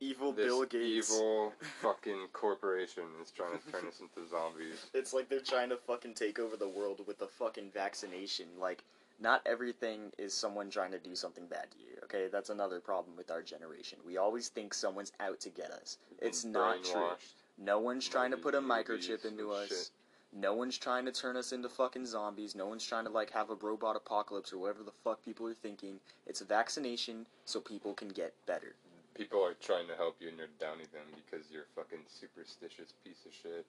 evil 0.00 0.32
this 0.32 0.46
Bill 0.46 0.64
Gates. 0.64 1.12
evil 1.12 1.52
fucking 1.82 2.28
corporation 2.32 3.02
is 3.22 3.30
trying 3.30 3.58
to 3.58 3.70
turn 3.70 3.86
us 3.86 4.00
into 4.00 4.26
zombies. 4.30 4.86
It's 4.94 5.12
like 5.12 5.28
they're 5.28 5.40
trying 5.40 5.68
to 5.68 5.76
fucking 5.76 6.14
take 6.14 6.38
over 6.38 6.56
the 6.56 6.68
world 6.68 7.02
with 7.06 7.20
a 7.20 7.26
fucking 7.26 7.70
vaccination. 7.74 8.46
Like, 8.58 8.84
not 9.20 9.42
everything 9.44 10.12
is 10.16 10.32
someone 10.32 10.70
trying 10.70 10.92
to 10.92 10.98
do 10.98 11.14
something 11.14 11.44
bad 11.46 11.70
to 11.72 11.78
you. 11.78 11.98
Okay, 12.04 12.28
that's 12.32 12.48
another 12.48 12.80
problem 12.80 13.16
with 13.18 13.30
our 13.30 13.42
generation. 13.42 13.98
We 14.06 14.16
always 14.16 14.48
think 14.48 14.72
someone's 14.72 15.12
out 15.20 15.40
to 15.40 15.50
get 15.50 15.70
us. 15.72 15.98
It's 16.22 16.42
not 16.42 16.82
true. 16.84 16.94
brainwashed. 16.94 17.34
No 17.58 17.80
one's 17.80 18.08
trying 18.08 18.30
to 18.30 18.38
put 18.38 18.54
a 18.54 18.60
movies 18.62 18.86
microchip 18.86 19.24
into 19.26 19.50
us. 19.52 19.68
shit. 19.68 19.90
No 20.32 20.54
one's 20.54 20.76
trying 20.76 21.06
to 21.06 21.12
turn 21.12 21.36
us 21.36 21.52
into 21.52 21.68
fucking 21.68 22.06
zombies. 22.06 22.54
No 22.54 22.66
one's 22.66 22.84
trying 22.84 23.04
to 23.04 23.10
like 23.10 23.30
have 23.32 23.50
a 23.50 23.54
robot 23.54 23.96
apocalypse 23.96 24.52
or 24.52 24.58
whatever 24.58 24.82
the 24.82 24.92
fuck 25.02 25.24
people 25.24 25.46
are 25.46 25.54
thinking. 25.54 26.00
It's 26.26 26.40
a 26.40 26.44
vaccination 26.44 27.26
so 27.44 27.60
people 27.60 27.94
can 27.94 28.08
get 28.08 28.34
better. 28.46 28.74
People 29.14 29.44
are 29.44 29.54
trying 29.54 29.88
to 29.88 29.96
help 29.96 30.16
you 30.20 30.28
and 30.28 30.38
you're 30.38 30.46
downing 30.60 30.86
them 30.92 31.02
because 31.16 31.46
you're 31.50 31.62
a 31.62 31.80
fucking 31.80 32.04
superstitious 32.06 32.92
piece 33.02 33.24
of 33.26 33.32
shit. 33.32 33.66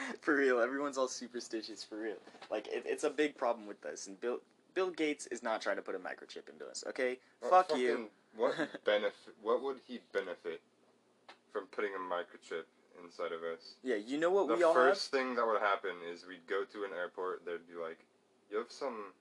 for 0.20 0.36
real, 0.36 0.60
everyone's 0.60 0.98
all 0.98 1.08
superstitious 1.08 1.82
for 1.82 1.96
real. 1.96 2.18
Like 2.50 2.66
it, 2.68 2.82
it's 2.84 3.04
a 3.04 3.10
big 3.10 3.36
problem 3.36 3.66
with 3.66 3.80
this, 3.80 4.08
and 4.08 4.20
Bill 4.20 4.40
Bill 4.74 4.90
Gates 4.90 5.26
is 5.28 5.42
not 5.42 5.62
trying 5.62 5.76
to 5.76 5.82
put 5.82 5.94
a 5.94 5.98
microchip 5.98 6.50
into 6.52 6.66
us. 6.66 6.84
Okay, 6.88 7.18
What 7.40 7.68
fuck 7.68 7.78
you. 7.78 8.10
What 8.36 8.56
benefit? 8.84 9.34
What 9.40 9.62
would 9.62 9.78
he 9.86 10.00
benefit 10.12 10.60
from 11.52 11.66
putting 11.66 11.92
a 11.94 12.14
microchip 12.14 12.64
inside 13.02 13.32
of 13.32 13.42
us? 13.42 13.76
Yeah, 13.82 13.96
you 13.96 14.18
know 14.18 14.30
what 14.30 14.48
the 14.48 14.56
we 14.56 14.62
all 14.62 14.74
have. 14.74 14.82
The 14.82 14.90
first 14.90 15.10
thing 15.10 15.34
that 15.36 15.46
would 15.46 15.60
happen 15.60 15.92
is 16.12 16.26
we'd 16.26 16.46
go 16.46 16.64
to 16.64 16.84
an 16.84 16.90
airport. 16.96 17.44
They'd 17.44 17.66
be 17.68 17.80
like, 17.80 17.98
"You 18.50 18.58
have 18.58 18.70
some." 18.70 19.12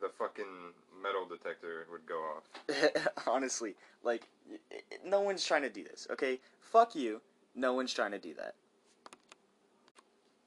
The 0.00 0.08
fucking 0.08 0.72
metal 1.02 1.26
detector 1.26 1.86
would 1.92 2.06
go 2.06 2.16
off. 2.16 3.26
Honestly, 3.26 3.74
like 4.02 4.28
no 5.04 5.20
one's 5.20 5.44
trying 5.44 5.62
to 5.62 5.68
do 5.68 5.84
this. 5.84 6.06
Okay, 6.10 6.40
fuck 6.60 6.94
you. 6.94 7.20
No 7.54 7.74
one's 7.74 7.92
trying 7.92 8.12
to 8.12 8.18
do 8.18 8.32
that. 8.34 8.54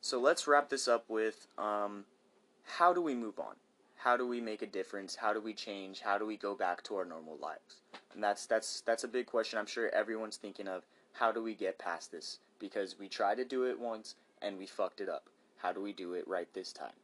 So 0.02 0.20
let's 0.20 0.48
wrap 0.48 0.70
this 0.70 0.88
up 0.88 1.06
with 1.08 1.48
um, 1.58 2.04
how 2.66 2.94
do 2.94 3.02
we 3.02 3.16
move 3.16 3.40
on? 3.40 3.56
How 3.96 4.18
do 4.18 4.28
we 4.28 4.42
make 4.42 4.62
a 4.62 4.68
difference? 4.68 5.16
How 5.16 5.32
do 5.32 5.40
we 5.40 5.54
change? 5.54 6.02
How 6.02 6.18
do 6.18 6.26
we 6.26 6.36
go 6.36 6.56
back 6.56 6.84
to 6.84 6.96
our 6.96 7.06
normal 7.06 7.38
lives? 7.42 7.78
And 8.14 8.22
that's 8.22 8.46
that's 8.46 8.82
that's 8.82 9.06
a 9.06 9.08
big 9.08 9.28
question. 9.28 9.58
I'm 9.58 9.66
sure 9.66 9.90
everyone's 9.94 10.36
thinking 10.36 10.68
of 10.68 10.84
how 11.14 11.32
do 11.32 11.42
we 11.44 11.54
get 11.56 11.78
past 11.80 12.12
this? 12.12 12.40
Because 12.60 12.98
we 13.00 13.08
tried 13.08 13.36
to 13.38 13.46
do 13.46 13.64
it 13.64 13.80
once 13.80 14.16
and 14.42 14.58
we 14.58 14.66
fucked 14.66 15.02
it 15.02 15.10
up. 15.10 15.30
How 15.58 15.72
do 15.72 15.82
we 15.82 15.94
do 15.94 16.14
it 16.14 16.28
right 16.28 16.48
this 16.54 16.74
time? 16.74 16.98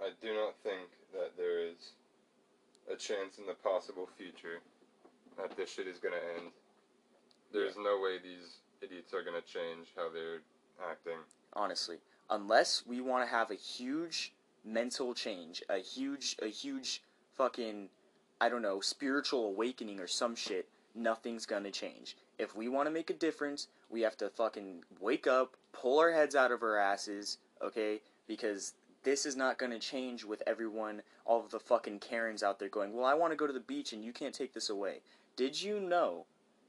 I 0.00 0.10
do 0.22 0.34
not 0.34 0.54
think 0.62 0.88
that 1.12 1.36
there 1.36 1.60
is 1.60 1.92
a 2.92 2.96
chance 2.96 3.38
in 3.38 3.46
the 3.46 3.54
possible 3.54 4.08
future 4.16 4.60
that 5.38 5.56
this 5.56 5.70
shit 5.72 5.86
is 5.86 5.98
gonna 5.98 6.16
end. 6.38 6.50
There's 7.52 7.76
no 7.76 8.00
way 8.00 8.18
these 8.22 8.58
idiots 8.82 9.12
are 9.14 9.22
gonna 9.22 9.40
change 9.42 9.88
how 9.96 10.10
they're 10.12 10.40
acting. 10.90 11.18
honestly 11.54 11.96
unless 12.28 12.84
we 12.86 13.00
want 13.00 13.24
to 13.24 13.30
have 13.34 13.50
a 13.50 13.54
huge 13.54 14.32
mental 14.64 15.14
change 15.14 15.62
a 15.70 15.78
huge 15.78 16.36
a 16.42 16.48
huge 16.48 17.02
fucking 17.34 17.88
i 18.40 18.48
don't 18.48 18.60
know 18.60 18.80
spiritual 18.80 19.46
awakening 19.46 19.98
or 19.98 20.06
some 20.06 20.34
shit 20.34 20.68
nothing's 20.94 21.46
gonna 21.46 21.70
change 21.70 22.16
if 22.38 22.54
we 22.56 22.68
want 22.68 22.86
to 22.86 22.92
make 22.92 23.10
a 23.10 23.14
difference 23.14 23.68
we 23.90 24.00
have 24.00 24.16
to 24.16 24.28
fucking 24.28 24.82
wake 25.00 25.26
up 25.26 25.56
pull 25.72 25.98
our 25.98 26.12
heads 26.12 26.34
out 26.34 26.52
of 26.52 26.62
our 26.62 26.78
asses 26.78 27.38
okay? 27.62 28.00
Because 28.26 28.74
this 29.02 29.24
is 29.24 29.36
not 29.36 29.58
going 29.58 29.70
to 29.72 29.78
change 29.78 30.24
with 30.24 30.42
everyone 30.46 31.00
all 31.24 31.40
of 31.40 31.50
the 31.50 31.60
fucking 31.60 31.98
karens 32.00 32.42
out 32.42 32.58
there 32.58 32.68
going 32.68 32.92
well 32.92 33.04
i 33.04 33.14
want 33.14 33.32
to 33.32 33.36
go 33.36 33.46
to 33.46 33.52
the 33.52 33.60
beach 33.60 33.92
and 33.92 34.04
you 34.04 34.12
can't 34.12 34.34
take 34.34 34.52
this 34.52 34.70
away. 34.70 35.00
Did 35.36 35.60
you 35.60 35.80
know 35.80 36.24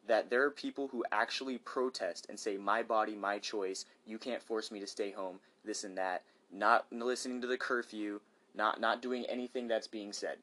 that 0.08 0.30
there 0.30 0.44
are 0.44 0.52
people 0.52 0.88
who 0.88 1.04
actually 1.12 1.58
protest 1.58 2.28
and 2.30 2.40
say 2.40 2.58
my 2.58 2.84
body 2.84 3.16
my 3.16 3.40
choice 3.40 3.86
you 4.06 4.18
can't 4.18 4.42
force 4.42 4.72
me 4.72 4.80
to 4.80 4.88
stay 4.88 5.12
home 5.12 5.40
this 5.66 5.84
and 5.84 5.98
that 5.98 6.24
not 6.52 6.86
listening 6.92 7.42
to 7.42 7.48
the 7.48 7.58
curfew 7.58 8.22
not 8.56 8.80
not 8.80 9.02
doing 9.02 9.26
anything 9.26 9.68
that's 9.68 9.88
being 9.88 10.14
said? 10.14 10.38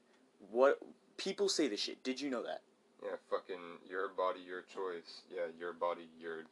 What 0.51 0.81
people 1.17 1.49
say 1.49 1.69
this 1.69 1.81
shit. 1.81 2.03
Did 2.03 2.21
you 2.21 2.31
know 2.31 2.43
that 2.43 2.61
Yeah, 3.05 3.17
fucking 3.31 3.61
your 3.89 4.09
body, 4.09 4.41
your 4.47 4.63
choice. 4.63 5.23
Yeah, 5.31 5.47
your 5.59 5.73
body, 5.75 6.09
your 6.21 6.45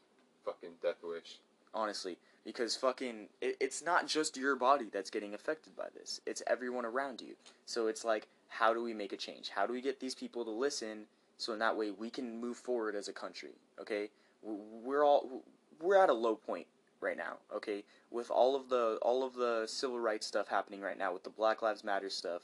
fucking 0.44 0.72
death 0.82 1.02
wish. 1.02 1.38
honestly 1.74 2.18
because 2.44 2.76
fucking 2.76 3.28
it, 3.40 3.56
it's 3.60 3.82
not 3.82 4.06
just 4.06 4.36
your 4.36 4.56
body 4.56 4.86
that's 4.92 5.10
getting 5.10 5.34
affected 5.34 5.76
by 5.76 5.86
this. 5.94 6.20
It's 6.26 6.42
everyone 6.46 6.84
around 6.84 7.20
you. 7.20 7.34
So 7.66 7.86
it's 7.86 8.04
like 8.04 8.26
how 8.48 8.74
do 8.74 8.82
we 8.82 8.92
make 8.94 9.12
a 9.12 9.16
change? 9.16 9.50
How 9.50 9.66
do 9.66 9.72
we 9.72 9.80
get 9.80 10.00
these 10.00 10.14
people 10.14 10.44
to 10.44 10.50
listen 10.50 11.06
so 11.38 11.52
in 11.52 11.58
that 11.60 11.76
way 11.76 11.90
we 11.90 12.10
can 12.10 12.40
move 12.40 12.56
forward 12.56 12.94
as 12.94 13.08
a 13.08 13.12
country 13.12 13.52
okay? 13.80 14.10
We're 14.42 15.04
all 15.04 15.44
we're 15.80 15.96
at 16.02 16.10
a 16.10 16.14
low 16.14 16.36
point 16.36 16.66
right 17.00 17.16
now 17.16 17.36
okay? 17.54 17.84
With 18.10 18.30
all 18.30 18.56
of 18.56 18.68
the 18.68 18.98
all 19.02 19.24
of 19.24 19.34
the 19.34 19.66
civil 19.66 20.00
rights 20.00 20.26
stuff 20.26 20.48
happening 20.48 20.80
right 20.80 20.98
now 20.98 21.12
with 21.12 21.24
the 21.24 21.30
black 21.30 21.62
lives 21.62 21.84
matter 21.84 22.10
stuff 22.10 22.42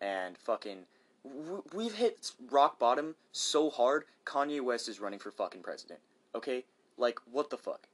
and 0.00 0.36
fucking 0.38 0.84
we've 1.74 1.94
hit 1.94 2.32
rock 2.50 2.78
bottom 2.78 3.14
so 3.32 3.70
hard 3.70 4.04
kanye 4.24 4.60
west 4.60 4.88
is 4.88 5.00
running 5.00 5.18
for 5.18 5.30
fucking 5.30 5.62
president 5.62 6.00
okay 6.34 6.64
like 6.96 7.18
what 7.30 7.50
the 7.50 7.56
fuck 7.56 7.86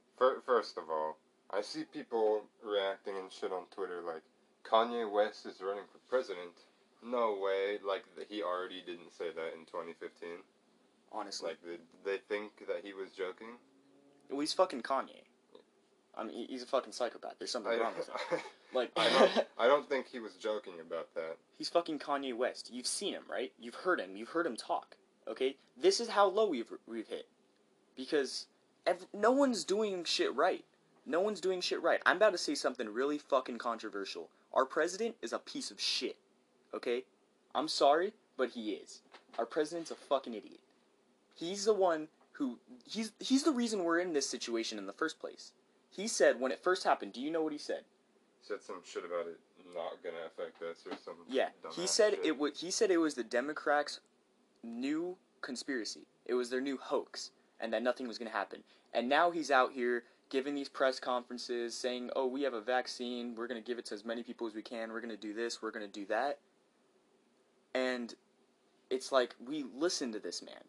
First 0.45 0.77
of 0.77 0.85
all, 0.89 1.17
I 1.51 1.61
see 1.61 1.83
people 1.83 2.43
reacting 2.63 3.17
and 3.17 3.29
shit 3.29 3.51
on 3.51 3.63
Twitter 3.69 4.01
like 4.01 4.21
Kanye 4.63 5.11
West 5.11 5.45
is 5.45 5.59
running 5.61 5.83
for 5.91 5.99
president. 6.09 6.55
No 7.03 7.37
way! 7.37 7.79
Like 7.85 8.05
he 8.29 8.41
already 8.41 8.81
didn't 8.85 9.11
say 9.11 9.25
that 9.35 9.53
in 9.59 9.65
2015. 9.65 10.29
Honestly, 11.11 11.49
Like 11.49 11.61
did 11.65 11.81
they 12.05 12.17
think 12.29 12.65
that 12.65 12.79
he 12.85 12.93
was 12.93 13.11
joking? 13.11 13.57
well, 14.31 14.39
he's 14.39 14.53
fucking 14.53 14.83
Kanye. 14.83 15.24
I 16.17 16.23
mean, 16.23 16.47
he's 16.47 16.63
a 16.63 16.65
fucking 16.65 16.93
psychopath. 16.93 17.35
There's 17.39 17.51
something 17.51 17.71
I, 17.71 17.77
wrong 17.77 17.93
with 17.97 18.07
him. 18.07 18.39
Like, 18.73 18.91
I 18.97 19.07
don't. 19.09 19.31
I 19.59 19.67
don't 19.67 19.87
think 19.87 20.07
he 20.07 20.19
was 20.19 20.33
joking 20.33 20.73
about 20.85 21.13
that. 21.15 21.37
he's 21.57 21.69
fucking 21.69 21.99
Kanye 21.99 22.35
West. 22.35 22.69
You've 22.73 22.87
seen 22.87 23.13
him, 23.13 23.23
right? 23.29 23.53
You've 23.57 23.75
heard 23.75 24.01
him. 24.01 24.17
You've 24.17 24.29
heard 24.29 24.45
him 24.45 24.57
talk. 24.57 24.97
Okay, 25.29 25.55
this 25.81 25.99
is 26.01 26.09
how 26.09 26.27
low 26.27 26.49
we've 26.49 26.71
we've 26.85 27.07
hit, 27.07 27.27
because 27.95 28.47
ev- 28.85 29.07
no 29.13 29.31
one's 29.31 29.63
doing 29.63 30.03
shit 30.03 30.35
right. 30.35 30.65
No 31.05 31.21
one's 31.21 31.39
doing 31.39 31.61
shit 31.61 31.81
right. 31.81 32.01
I'm 32.05 32.17
about 32.17 32.33
to 32.33 32.37
say 32.37 32.53
something 32.55 32.89
really 32.89 33.17
fucking 33.17 33.59
controversial. 33.59 34.29
Our 34.53 34.65
president 34.65 35.15
is 35.21 35.31
a 35.31 35.39
piece 35.39 35.71
of 35.71 35.79
shit. 35.79 36.17
Okay, 36.73 37.03
I'm 37.53 37.67
sorry, 37.69 38.11
but 38.35 38.49
he 38.49 38.71
is. 38.71 39.01
Our 39.39 39.45
president's 39.45 39.91
a 39.91 39.95
fucking 39.95 40.33
idiot. 40.33 40.59
He's 41.35 41.65
the 41.65 41.73
one 41.73 42.09
who 42.33 42.59
he's 42.85 43.13
he's 43.19 43.43
the 43.43 43.51
reason 43.51 43.83
we're 43.85 43.99
in 43.99 44.11
this 44.13 44.27
situation 44.29 44.77
in 44.77 44.85
the 44.85 44.93
first 44.93 45.19
place. 45.19 45.53
He 45.95 46.07
said 46.07 46.39
when 46.39 46.51
it 46.51 46.63
first 46.63 46.83
happened. 46.83 47.13
Do 47.13 47.21
you 47.21 47.31
know 47.31 47.41
what 47.41 47.53
he 47.53 47.59
said? 47.59 47.83
He 48.41 48.47
Said 48.47 48.61
some 48.61 48.81
shit 48.83 49.05
about 49.05 49.27
it 49.27 49.39
not 49.75 50.01
gonna 50.03 50.25
affect 50.25 50.61
us 50.63 50.85
or 50.89 50.97
some. 51.03 51.15
Yeah, 51.27 51.49
he 51.73 51.85
said 51.85 52.13
shit. 52.13 52.25
it 52.25 52.39
would. 52.39 52.57
He 52.57 52.71
said 52.71 52.91
it 52.91 52.97
was 52.97 53.13
the 53.15 53.23
Democrats' 53.23 53.99
new 54.63 55.17
conspiracy. 55.41 56.07
It 56.25 56.33
was 56.33 56.49
their 56.49 56.61
new 56.61 56.77
hoax, 56.77 57.31
and 57.59 57.71
that 57.73 57.83
nothing 57.83 58.07
was 58.07 58.17
going 58.17 58.31
to 58.31 58.35
happen. 58.35 58.63
And 58.93 59.09
now 59.09 59.31
he's 59.31 59.51
out 59.51 59.73
here 59.73 60.03
giving 60.29 60.55
these 60.55 60.69
press 60.69 60.99
conferences, 60.99 61.75
saying, 61.75 62.09
"Oh, 62.15 62.25
we 62.25 62.43
have 62.43 62.53
a 62.53 62.61
vaccine. 62.61 63.35
We're 63.35 63.47
going 63.47 63.61
to 63.61 63.65
give 63.65 63.77
it 63.77 63.85
to 63.87 63.95
as 63.95 64.05
many 64.05 64.23
people 64.23 64.47
as 64.47 64.55
we 64.55 64.61
can. 64.61 64.91
We're 64.91 65.01
going 65.01 65.15
to 65.15 65.17
do 65.17 65.33
this. 65.33 65.61
We're 65.61 65.71
going 65.71 65.85
to 65.85 65.99
do 65.99 66.05
that." 66.07 66.39
And 67.73 68.13
it's 68.89 69.11
like 69.11 69.35
we 69.45 69.65
listen 69.75 70.11
to 70.13 70.19
this 70.19 70.41
man. 70.41 70.63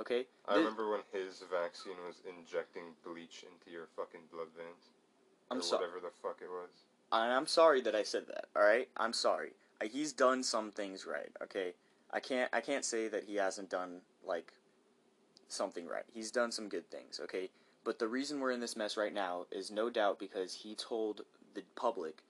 Okay, 0.00 0.24
I 0.48 0.54
Thi- 0.54 0.58
remember 0.60 0.90
when 0.90 1.00
his 1.12 1.44
vaccine 1.50 1.96
was 2.06 2.22
injecting 2.26 2.84
bleach 3.04 3.44
into 3.44 3.70
your 3.70 3.86
fucking 3.96 4.22
blood 4.32 4.48
veins. 4.56 4.88
I'm 5.50 5.58
or 5.58 5.62
sorry. 5.62 5.82
whatever 5.86 6.00
the 6.00 6.12
fuck 6.22 6.38
it 6.40 6.48
was. 6.48 6.70
And 7.12 7.32
I'm 7.32 7.46
sorry 7.46 7.80
that 7.82 7.94
I 7.94 8.02
said 8.02 8.26
that. 8.28 8.46
All 8.56 8.62
right, 8.62 8.88
I'm 8.96 9.12
sorry. 9.12 9.52
He's 9.82 10.12
done 10.12 10.42
some 10.42 10.70
things 10.70 11.06
right. 11.06 11.30
Okay, 11.42 11.74
I 12.12 12.20
can't 12.20 12.48
I 12.52 12.60
can't 12.60 12.84
say 12.84 13.08
that 13.08 13.24
he 13.24 13.36
hasn't 13.36 13.68
done 13.70 14.00
like 14.24 14.52
something 15.48 15.86
right. 15.86 16.04
He's 16.12 16.30
done 16.30 16.52
some 16.52 16.68
good 16.68 16.90
things. 16.90 17.20
Okay, 17.24 17.50
but 17.84 17.98
the 17.98 18.08
reason 18.08 18.40
we're 18.40 18.52
in 18.52 18.60
this 18.60 18.76
mess 18.76 18.96
right 18.96 19.12
now 19.12 19.46
is 19.50 19.70
no 19.70 19.90
doubt 19.90 20.18
because 20.18 20.54
he 20.54 20.74
told 20.74 21.22
the 21.54 21.62
public 21.76 22.22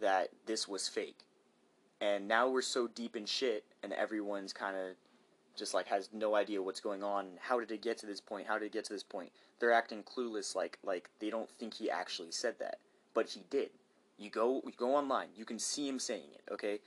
that 0.00 0.28
this 0.46 0.68
was 0.68 0.88
fake, 0.88 1.18
and 2.00 2.28
now 2.28 2.48
we're 2.48 2.62
so 2.62 2.86
deep 2.86 3.16
in 3.16 3.26
shit, 3.26 3.64
and 3.82 3.92
everyone's 3.92 4.52
kind 4.52 4.76
of 4.76 4.94
just 5.58 5.74
like 5.74 5.86
has 5.88 6.08
no 6.12 6.34
idea 6.34 6.62
what's 6.62 6.80
going 6.80 7.02
on. 7.02 7.26
How 7.40 7.58
did 7.60 7.70
it 7.70 7.82
get 7.82 7.98
to 7.98 8.06
this 8.06 8.20
point? 8.20 8.46
How 8.46 8.58
did 8.58 8.66
it 8.66 8.72
get 8.72 8.84
to 8.86 8.92
this 8.92 9.02
point? 9.02 9.32
They're 9.58 9.72
acting 9.72 10.02
clueless, 10.02 10.54
like 10.54 10.78
like 10.84 11.10
they 11.20 11.30
don't 11.30 11.50
think 11.58 11.74
he 11.74 11.90
actually 11.90 12.30
said 12.30 12.54
that, 12.60 12.78
but 13.14 13.30
he 13.30 13.42
did. 13.50 13.70
You 14.16 14.30
go 14.30 14.62
you 14.64 14.72
go 14.76 14.94
online, 14.94 15.28
you 15.36 15.44
can 15.44 15.58
see 15.58 15.88
him 15.88 15.98
saying 15.98 16.30
it. 16.34 16.52
Okay, 16.52 16.80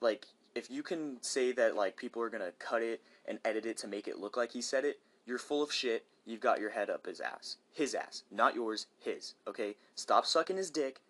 like 0.00 0.26
if 0.54 0.70
you 0.70 0.82
can 0.82 1.18
say 1.20 1.52
that 1.52 1.76
like 1.76 1.96
people 1.96 2.22
are 2.22 2.30
gonna 2.30 2.52
cut 2.58 2.82
it 2.82 3.02
and 3.26 3.38
edit 3.44 3.66
it 3.66 3.76
to 3.78 3.86
make 3.86 4.08
it 4.08 4.18
look 4.18 4.36
like 4.36 4.52
he 4.52 4.62
said 4.62 4.84
it, 4.84 4.98
you're 5.26 5.38
full 5.38 5.62
of 5.62 5.72
shit. 5.72 6.04
You've 6.24 6.40
got 6.40 6.60
your 6.60 6.70
head 6.70 6.90
up 6.90 7.06
his 7.06 7.20
ass, 7.20 7.56
his 7.72 7.94
ass, 7.94 8.24
not 8.30 8.54
yours, 8.54 8.86
his. 8.98 9.34
Okay, 9.46 9.76
stop 9.94 10.26
sucking 10.26 10.56
his 10.56 10.70
dick. 10.70 11.00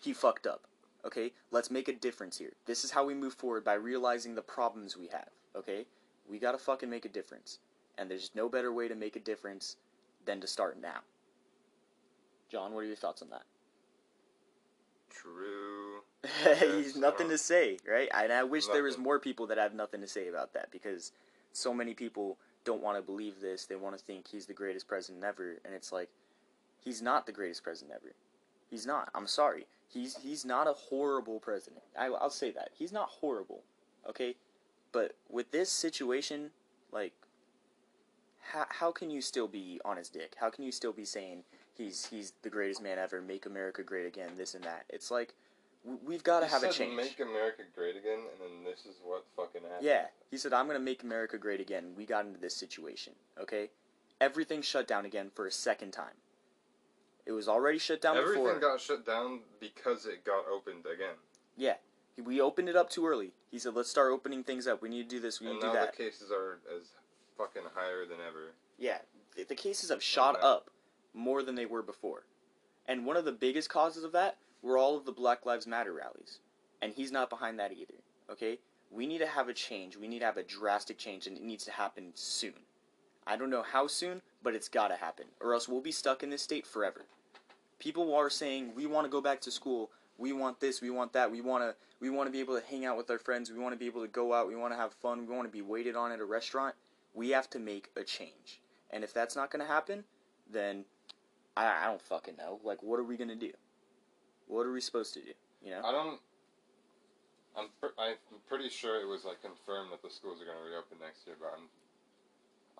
He 0.00 0.12
fucked 0.12 0.46
up. 0.46 0.62
Okay, 1.04 1.32
let's 1.50 1.70
make 1.70 1.88
a 1.88 1.92
difference 1.92 2.38
here. 2.38 2.52
This 2.66 2.84
is 2.84 2.90
how 2.90 3.04
we 3.04 3.14
move 3.14 3.34
forward 3.34 3.64
by 3.64 3.74
realizing 3.74 4.34
the 4.34 4.42
problems 4.42 4.96
we 4.96 5.08
have. 5.08 5.28
Okay, 5.56 5.86
we 6.30 6.38
gotta 6.38 6.58
fucking 6.58 6.88
make 6.88 7.04
a 7.04 7.08
difference, 7.08 7.58
and 7.98 8.10
there's 8.10 8.30
no 8.34 8.48
better 8.48 8.72
way 8.72 8.88
to 8.88 8.94
make 8.94 9.16
a 9.16 9.20
difference 9.20 9.76
than 10.24 10.40
to 10.40 10.46
start 10.46 10.80
now. 10.80 11.00
John, 12.50 12.72
what 12.72 12.80
are 12.80 12.86
your 12.86 12.96
thoughts 12.96 13.22
on 13.22 13.30
that? 13.30 13.42
True. 15.10 16.00
He's 16.58 16.96
nothing 16.96 17.28
to 17.28 17.38
say, 17.38 17.78
right? 17.88 18.08
And 18.14 18.32
I 18.32 18.44
wish 18.44 18.66
there 18.66 18.82
was 18.82 18.98
more 18.98 19.18
people 19.18 19.46
that 19.48 19.58
have 19.58 19.74
nothing 19.74 20.00
to 20.00 20.06
say 20.06 20.28
about 20.28 20.52
that 20.54 20.70
because 20.70 21.12
so 21.52 21.72
many 21.72 21.94
people 21.94 22.38
don't 22.64 22.82
want 22.82 22.96
to 22.96 23.02
believe 23.02 23.40
this. 23.40 23.66
They 23.66 23.76
want 23.76 23.96
to 23.98 24.04
think 24.04 24.28
he's 24.28 24.46
the 24.46 24.52
greatest 24.52 24.86
president 24.86 25.24
ever, 25.24 25.56
and 25.64 25.74
it's 25.74 25.92
like 25.92 26.10
he's 26.78 27.00
not 27.00 27.26
the 27.26 27.32
greatest 27.32 27.62
president 27.62 27.96
ever. 27.96 28.12
He's 28.68 28.86
not. 28.86 29.10
I'm 29.14 29.26
sorry. 29.26 29.66
He's 29.88 30.16
he's 30.16 30.44
not 30.44 30.68
a 30.68 30.72
horrible 30.72 31.40
president. 31.40 31.82
I, 31.98 32.06
I'll 32.06 32.30
say 32.30 32.50
that 32.52 32.70
he's 32.74 32.92
not 32.92 33.08
horrible. 33.08 33.62
Okay, 34.08 34.36
but 34.92 35.14
with 35.28 35.50
this 35.50 35.70
situation, 35.70 36.50
like, 36.92 37.12
how 38.52 38.66
how 38.68 38.92
can 38.92 39.10
you 39.10 39.20
still 39.20 39.48
be 39.48 39.80
on 39.84 39.96
his 39.96 40.08
dick? 40.08 40.34
How 40.38 40.50
can 40.50 40.64
you 40.64 40.72
still 40.72 40.92
be 40.92 41.04
saying 41.04 41.44
he's 41.74 42.06
he's 42.06 42.32
the 42.42 42.50
greatest 42.50 42.82
man 42.82 42.98
ever? 42.98 43.20
Make 43.20 43.46
America 43.46 43.82
great 43.82 44.06
again. 44.06 44.30
This 44.36 44.54
and 44.54 44.64
that. 44.64 44.84
It's 44.88 45.10
like 45.10 45.34
we've 46.04 46.22
got 46.22 46.40
to 46.40 46.46
have 46.46 46.62
a 46.62 46.66
said, 46.66 46.86
change. 46.86 46.96
Make 46.96 47.20
America 47.20 47.62
great 47.74 47.96
again, 47.96 48.18
and 48.18 48.40
then 48.40 48.64
this 48.64 48.80
is 48.80 48.96
what 49.02 49.24
fucking 49.36 49.62
happened. 49.62 49.86
Yeah, 49.86 50.06
he 50.30 50.36
said, 50.36 50.52
I'm 50.52 50.66
going 50.66 50.78
to 50.78 50.84
make 50.84 51.02
America 51.02 51.38
great 51.38 51.60
again. 51.60 51.92
We 51.96 52.04
got 52.04 52.26
into 52.26 52.38
this 52.38 52.54
situation, 52.54 53.14
okay? 53.40 53.70
Everything 54.20 54.62
shut 54.62 54.86
down 54.86 55.06
again 55.06 55.30
for 55.34 55.46
a 55.46 55.50
second 55.50 55.92
time. 55.92 56.14
It 57.26 57.32
was 57.32 57.48
already 57.48 57.78
shut 57.78 58.00
down 58.00 58.16
before. 58.16 58.30
Everything 58.30 58.54
before. 58.54 58.60
got 58.60 58.80
shut 58.80 59.06
down 59.06 59.40
because 59.58 60.06
it 60.06 60.24
got 60.24 60.44
opened 60.52 60.84
again. 60.92 61.14
yeah, 61.56 61.74
we 62.22 62.40
opened 62.40 62.68
it 62.68 62.76
up 62.76 62.90
too 62.90 63.06
early. 63.06 63.32
He 63.50 63.58
said, 63.58 63.74
let's 63.74 63.90
start 63.90 64.12
opening 64.12 64.44
things 64.44 64.66
up. 64.66 64.80
We 64.80 64.88
need 64.88 65.08
to 65.08 65.16
do 65.16 65.20
this. 65.20 65.40
We 65.40 65.46
need 65.46 65.54
and 65.54 65.60
to 65.62 65.66
do 65.68 65.72
that. 65.72 65.96
the 65.96 66.04
cases 66.04 66.30
are 66.30 66.60
as 66.74 66.84
fucking 67.36 67.62
higher 67.74 68.06
than 68.06 68.18
ever. 68.26 68.52
Yeah, 68.78 68.98
the, 69.36 69.44
the 69.44 69.54
cases 69.54 69.90
have 69.90 70.02
shot 70.02 70.36
Yeah. 70.40 70.48
up 70.48 70.70
more 71.14 71.42
than 71.42 71.56
they 71.56 71.66
were 71.66 71.82
before. 71.82 72.24
And 72.86 73.04
one 73.04 73.16
of 73.16 73.24
the 73.24 73.32
biggest 73.32 73.68
causes 73.68 74.04
of 74.04 74.12
that 74.12 74.36
were 74.62 74.78
all 74.78 74.96
of 74.96 75.04
the 75.04 75.12
Black 75.12 75.44
Lives 75.46 75.66
Matter 75.66 75.92
rallies. 75.92 76.38
And 76.80 76.92
he's 76.94 77.12
not 77.12 77.28
behind 77.28 77.58
that 77.58 77.72
either, 77.72 77.94
okay? 78.30 78.58
We 78.90 79.06
need 79.06 79.18
to 79.18 79.26
have 79.26 79.48
a 79.48 79.52
change. 79.54 79.96
We 79.96 80.08
need 80.08 80.20
to 80.20 80.24
have 80.26 80.36
a 80.36 80.42
drastic 80.42 80.98
change, 80.98 81.26
and 81.26 81.36
it 81.36 81.42
needs 81.42 81.64
to 81.64 81.72
happen 81.72 82.12
soon. 82.14 82.54
I 83.26 83.36
don't 83.36 83.50
know 83.50 83.62
how 83.62 83.86
soon, 83.86 84.22
but 84.42 84.54
it's 84.54 84.68
got 84.68 84.88
to 84.88 84.96
happen, 84.96 85.26
or 85.40 85.52
else 85.54 85.68
we'll 85.68 85.80
be 85.80 85.92
stuck 85.92 86.22
in 86.22 86.30
this 86.30 86.42
state 86.42 86.66
forever. 86.66 87.02
People 87.78 88.14
are 88.14 88.30
saying, 88.30 88.72
we 88.74 88.86
want 88.86 89.04
to 89.06 89.10
go 89.10 89.20
back 89.20 89.40
to 89.42 89.50
school. 89.50 89.90
We 90.20 90.32
want 90.32 90.60
this, 90.60 90.80
we 90.80 90.90
want 90.90 91.14
that. 91.14 91.30
We 91.30 91.40
want 91.40 91.64
to 91.64 91.74
we 91.98 92.10
want 92.10 92.26
to 92.28 92.30
be 92.30 92.40
able 92.40 92.58
to 92.60 92.66
hang 92.66 92.84
out 92.84 92.96
with 92.96 93.10
our 93.10 93.18
friends. 93.18 93.50
We 93.50 93.58
want 93.58 93.72
to 93.72 93.78
be 93.78 93.86
able 93.86 94.02
to 94.02 94.08
go 94.08 94.32
out. 94.32 94.48
We 94.48 94.54
want 94.54 94.72
to 94.72 94.76
have 94.76 94.92
fun. 94.92 95.26
We 95.26 95.34
want 95.34 95.48
to 95.48 95.52
be 95.52 95.62
waited 95.62 95.96
on 95.96 96.12
at 96.12 96.20
a 96.20 96.24
restaurant. 96.24 96.74
We 97.14 97.30
have 97.30 97.48
to 97.50 97.58
make 97.58 97.90
a 97.96 98.04
change. 98.04 98.60
And 98.90 99.02
if 99.02 99.12
that's 99.12 99.34
not 99.34 99.50
going 99.50 99.64
to 99.64 99.70
happen, 99.70 100.04
then 100.50 100.84
I, 101.56 101.84
I 101.84 101.86
don't 101.86 102.02
fucking 102.02 102.36
know. 102.36 102.60
Like, 102.62 102.82
what 102.82 103.00
are 103.00 103.04
we 103.04 103.16
going 103.16 103.28
to 103.28 103.36
do? 103.36 103.52
What 104.46 104.66
are 104.66 104.72
we 104.72 104.80
supposed 104.80 105.14
to 105.14 105.20
do? 105.20 105.32
You 105.64 105.72
know? 105.72 105.82
I 105.84 105.92
don't. 105.92 106.20
I'm 107.56 107.66
pr- 107.80 107.98
I'm 107.98 108.16
pretty 108.48 108.68
sure 108.68 109.00
it 109.00 109.08
was 109.08 109.24
like 109.24 109.42
confirmed 109.42 109.90
that 109.92 110.02
the 110.02 110.10
schools 110.10 110.40
are 110.40 110.44
gonna 110.46 110.64
reopen 110.64 110.98
next 111.02 111.26
year, 111.26 111.34
but 111.38 111.52
I'm 111.56 111.66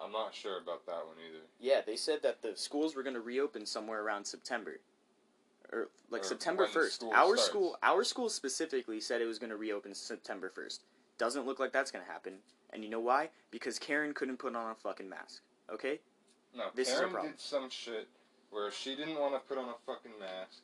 I'm 0.01 0.13
not 0.13 0.35
sure 0.35 0.59
about 0.59 0.87
that 0.87 1.05
one 1.07 1.17
either. 1.29 1.45
Yeah, 1.61 1.81
they 1.85 1.97
said 1.97 2.23
that 2.23 2.41
the 2.41 2.57
schools 2.57 2.95
were 2.95 3.03
going 3.03 3.15
to 3.15 3.21
reopen 3.21 3.67
somewhere 3.67 4.03
around 4.03 4.25
September. 4.25 4.81
Or 5.73 5.89
like 6.11 6.23
Or 6.23 6.25
September 6.25 6.67
1st. 6.67 6.91
school 6.91 7.11
Our 7.13 7.37
starts. 7.37 7.45
school 7.45 7.77
our 7.83 8.05
school 8.05 8.29
specifically 8.29 9.01
said 9.01 9.21
it 9.23 9.27
was 9.27 9.39
going 9.39 9.51
to 9.51 9.57
reopen 9.57 9.95
September 9.95 10.51
1st. 10.57 10.81
Doesn't 11.19 11.47
look 11.47 11.61
like 11.61 11.73
that's 11.73 11.91
going 11.91 12.05
to 12.05 12.11
happen. 12.11 12.35
And 12.73 12.83
you 12.83 12.91
know 12.91 13.01
why? 13.01 13.29
Because 13.51 13.79
Karen 13.79 14.13
couldn't 14.15 14.39
put 14.39 14.57
on 14.57 14.71
a 14.71 14.75
fucking 14.75 15.09
mask. 15.09 15.43
Okay? 15.73 16.01
No, 16.57 16.65
This 16.75 16.89
is 16.89 16.95
a 16.95 16.97
Karen 16.99 17.13
problem. 17.13 17.33
did 17.33 17.41
some 17.41 17.71
shit 17.71 18.09
where 18.51 18.71
she 18.73 18.97
didn't 18.97 19.19
want 19.19 19.35
to 19.35 19.41
put 19.49 19.59
on 19.59 19.69
a 19.69 19.75
fucking 19.87 20.19
mask, 20.19 20.63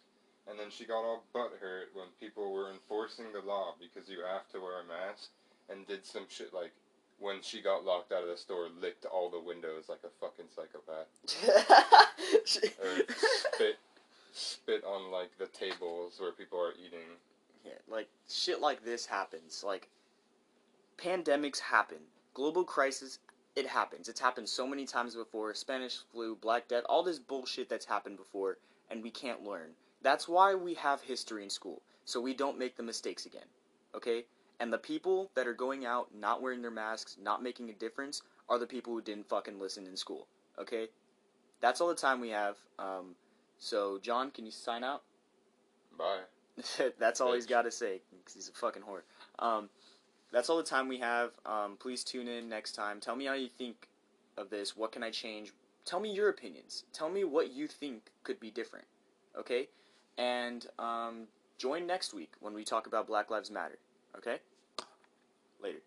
and 0.49 0.59
then 0.59 0.71
she 0.71 0.85
got 0.85 1.05
all 1.05 1.23
butthurt 1.35 1.95
when 1.95 2.07
people 2.19 2.53
were 2.53 2.71
enforcing 2.73 3.27
the 3.33 3.41
law 3.47 3.75
because 3.79 4.09
you 4.09 4.19
have 4.27 4.49
to 4.51 4.61
wear 4.61 4.81
a 4.81 4.85
mask, 4.87 5.31
and 5.71 5.87
did 5.87 6.05
some 6.05 6.25
shit 6.29 6.53
like 6.53 6.73
when 7.21 7.41
she 7.43 7.63
got 7.63 7.85
locked 7.85 8.11
out 8.13 8.23
of 8.23 8.29
the 8.29 8.37
store, 8.37 8.67
licked 8.81 9.05
all 9.05 9.31
the 9.31 9.39
windows 9.41 9.85
like 9.89 10.01
a 10.05 10.11
fucking 10.21 10.47
psychopath, 10.55 11.07
or 12.83 13.15
spit 13.55 13.79
spit 14.37 14.85
on 14.85 15.11
like 15.11 15.31
the 15.39 15.47
tables 15.47 16.17
where 16.19 16.33
people 16.33 16.61
are 16.61 16.73
eating. 16.73 17.09
Yeah, 17.65 17.73
like 17.89 18.09
shit 18.29 18.61
like 18.61 18.85
this 18.85 19.07
happens. 19.07 19.65
Like 19.67 19.89
pandemics 20.99 21.59
happen. 21.59 21.99
Global 22.35 22.65
crisis, 22.65 23.19
it 23.55 23.67
happens. 23.67 24.09
It's 24.09 24.21
happened 24.21 24.49
so 24.49 24.67
many 24.67 24.85
times 24.85 25.15
before. 25.15 25.55
Spanish 25.55 25.99
flu, 26.13 26.37
Black 26.37 26.69
Death, 26.69 26.85
all 26.89 27.03
this 27.03 27.19
bullshit 27.19 27.69
that's 27.69 27.87
happened 27.87 28.19
before, 28.19 28.59
and 28.91 29.03
we 29.03 29.11
can't 29.11 29.43
learn. 29.43 29.71
That's 30.03 30.29
why 30.29 30.55
we 30.55 30.75
have 30.75 31.01
history 31.01 31.43
in 31.43 31.51
school, 31.51 31.81
so 32.05 32.21
we 32.21 32.35
don't 32.35 32.59
make 32.59 32.77
the 32.77 32.83
mistakes 32.83 33.25
again. 33.25 33.47
Okay? 33.95 34.27
And 34.61 34.73
the 34.73 34.79
people 34.79 35.31
that 35.35 35.47
are 35.47 35.55
going 35.55 35.87
out, 35.87 36.09
not 36.15 36.43
wearing 36.43 36.63
their 36.63 36.71
masks, 36.71 37.17
not 37.21 37.43
making 37.43 37.71
a 37.71 37.75
difference, 37.75 38.23
are 38.49 38.59
the 38.59 38.67
people 38.67 38.93
who 38.93 39.03
didn't 39.03 39.29
fucking 39.29 39.59
listen 39.59 39.87
in 39.87 39.97
school. 39.97 40.27
Okay? 40.59 40.89
That's 41.61 41.81
all 41.81 41.89
the 41.89 41.95
time 41.95 42.21
we 42.21 42.31
have. 42.31 42.57
Um, 42.79 43.17
So, 43.59 43.99
John, 44.03 44.31
can 44.31 44.45
you 44.45 44.51
sign 44.51 44.85
out? 44.85 45.03
Bye. 45.97 46.21
that's 46.99 47.21
all 47.21 47.35
he's 47.35 47.47
got 47.47 47.63
to 47.63 47.71
say 47.71 48.01
because 48.11 48.35
he's 48.35 48.49
a 48.49 48.53
fucking 48.53 48.83
whore. 48.83 49.03
Um, 49.39 49.69
that's 50.33 50.49
all 50.49 50.57
the 50.57 50.63
time 50.63 50.89
we 50.89 50.99
have. 50.99 51.33
Um, 51.45 51.77
please 51.79 52.05
tune 52.05 52.29
in 52.29 52.49
next 52.49 52.73
time. 52.73 53.01
Tell 53.01 53.17
me 53.17 53.27
how 53.27 53.35
you 53.35 53.49
think 53.49 53.89
of 54.37 54.51
this. 54.51 54.77
What 54.77 54.93
can 54.93 55.03
I 55.03 55.11
change? 55.11 55.53
Tell 55.85 56.01
me 56.01 56.13
your 56.13 56.29
opinions. 56.29 56.85
Tell 56.93 57.09
me 57.09 57.25
what 57.25 57.53
you 57.53 57.67
think 57.67 58.11
could 58.25 58.41
be 58.41 58.51
different. 58.51 58.87
Okay? 59.39 59.69
And 60.19 60.67
um, 60.79 61.29
join 61.59 61.87
next 61.87 62.13
week 62.13 62.33
when 62.41 62.55
we 62.55 62.65
talk 62.65 62.87
about 62.87 63.07
Black 63.07 63.31
Lives 63.31 63.51
Matter. 63.51 63.79
Okay? 64.17 64.39
Later. 65.63 65.79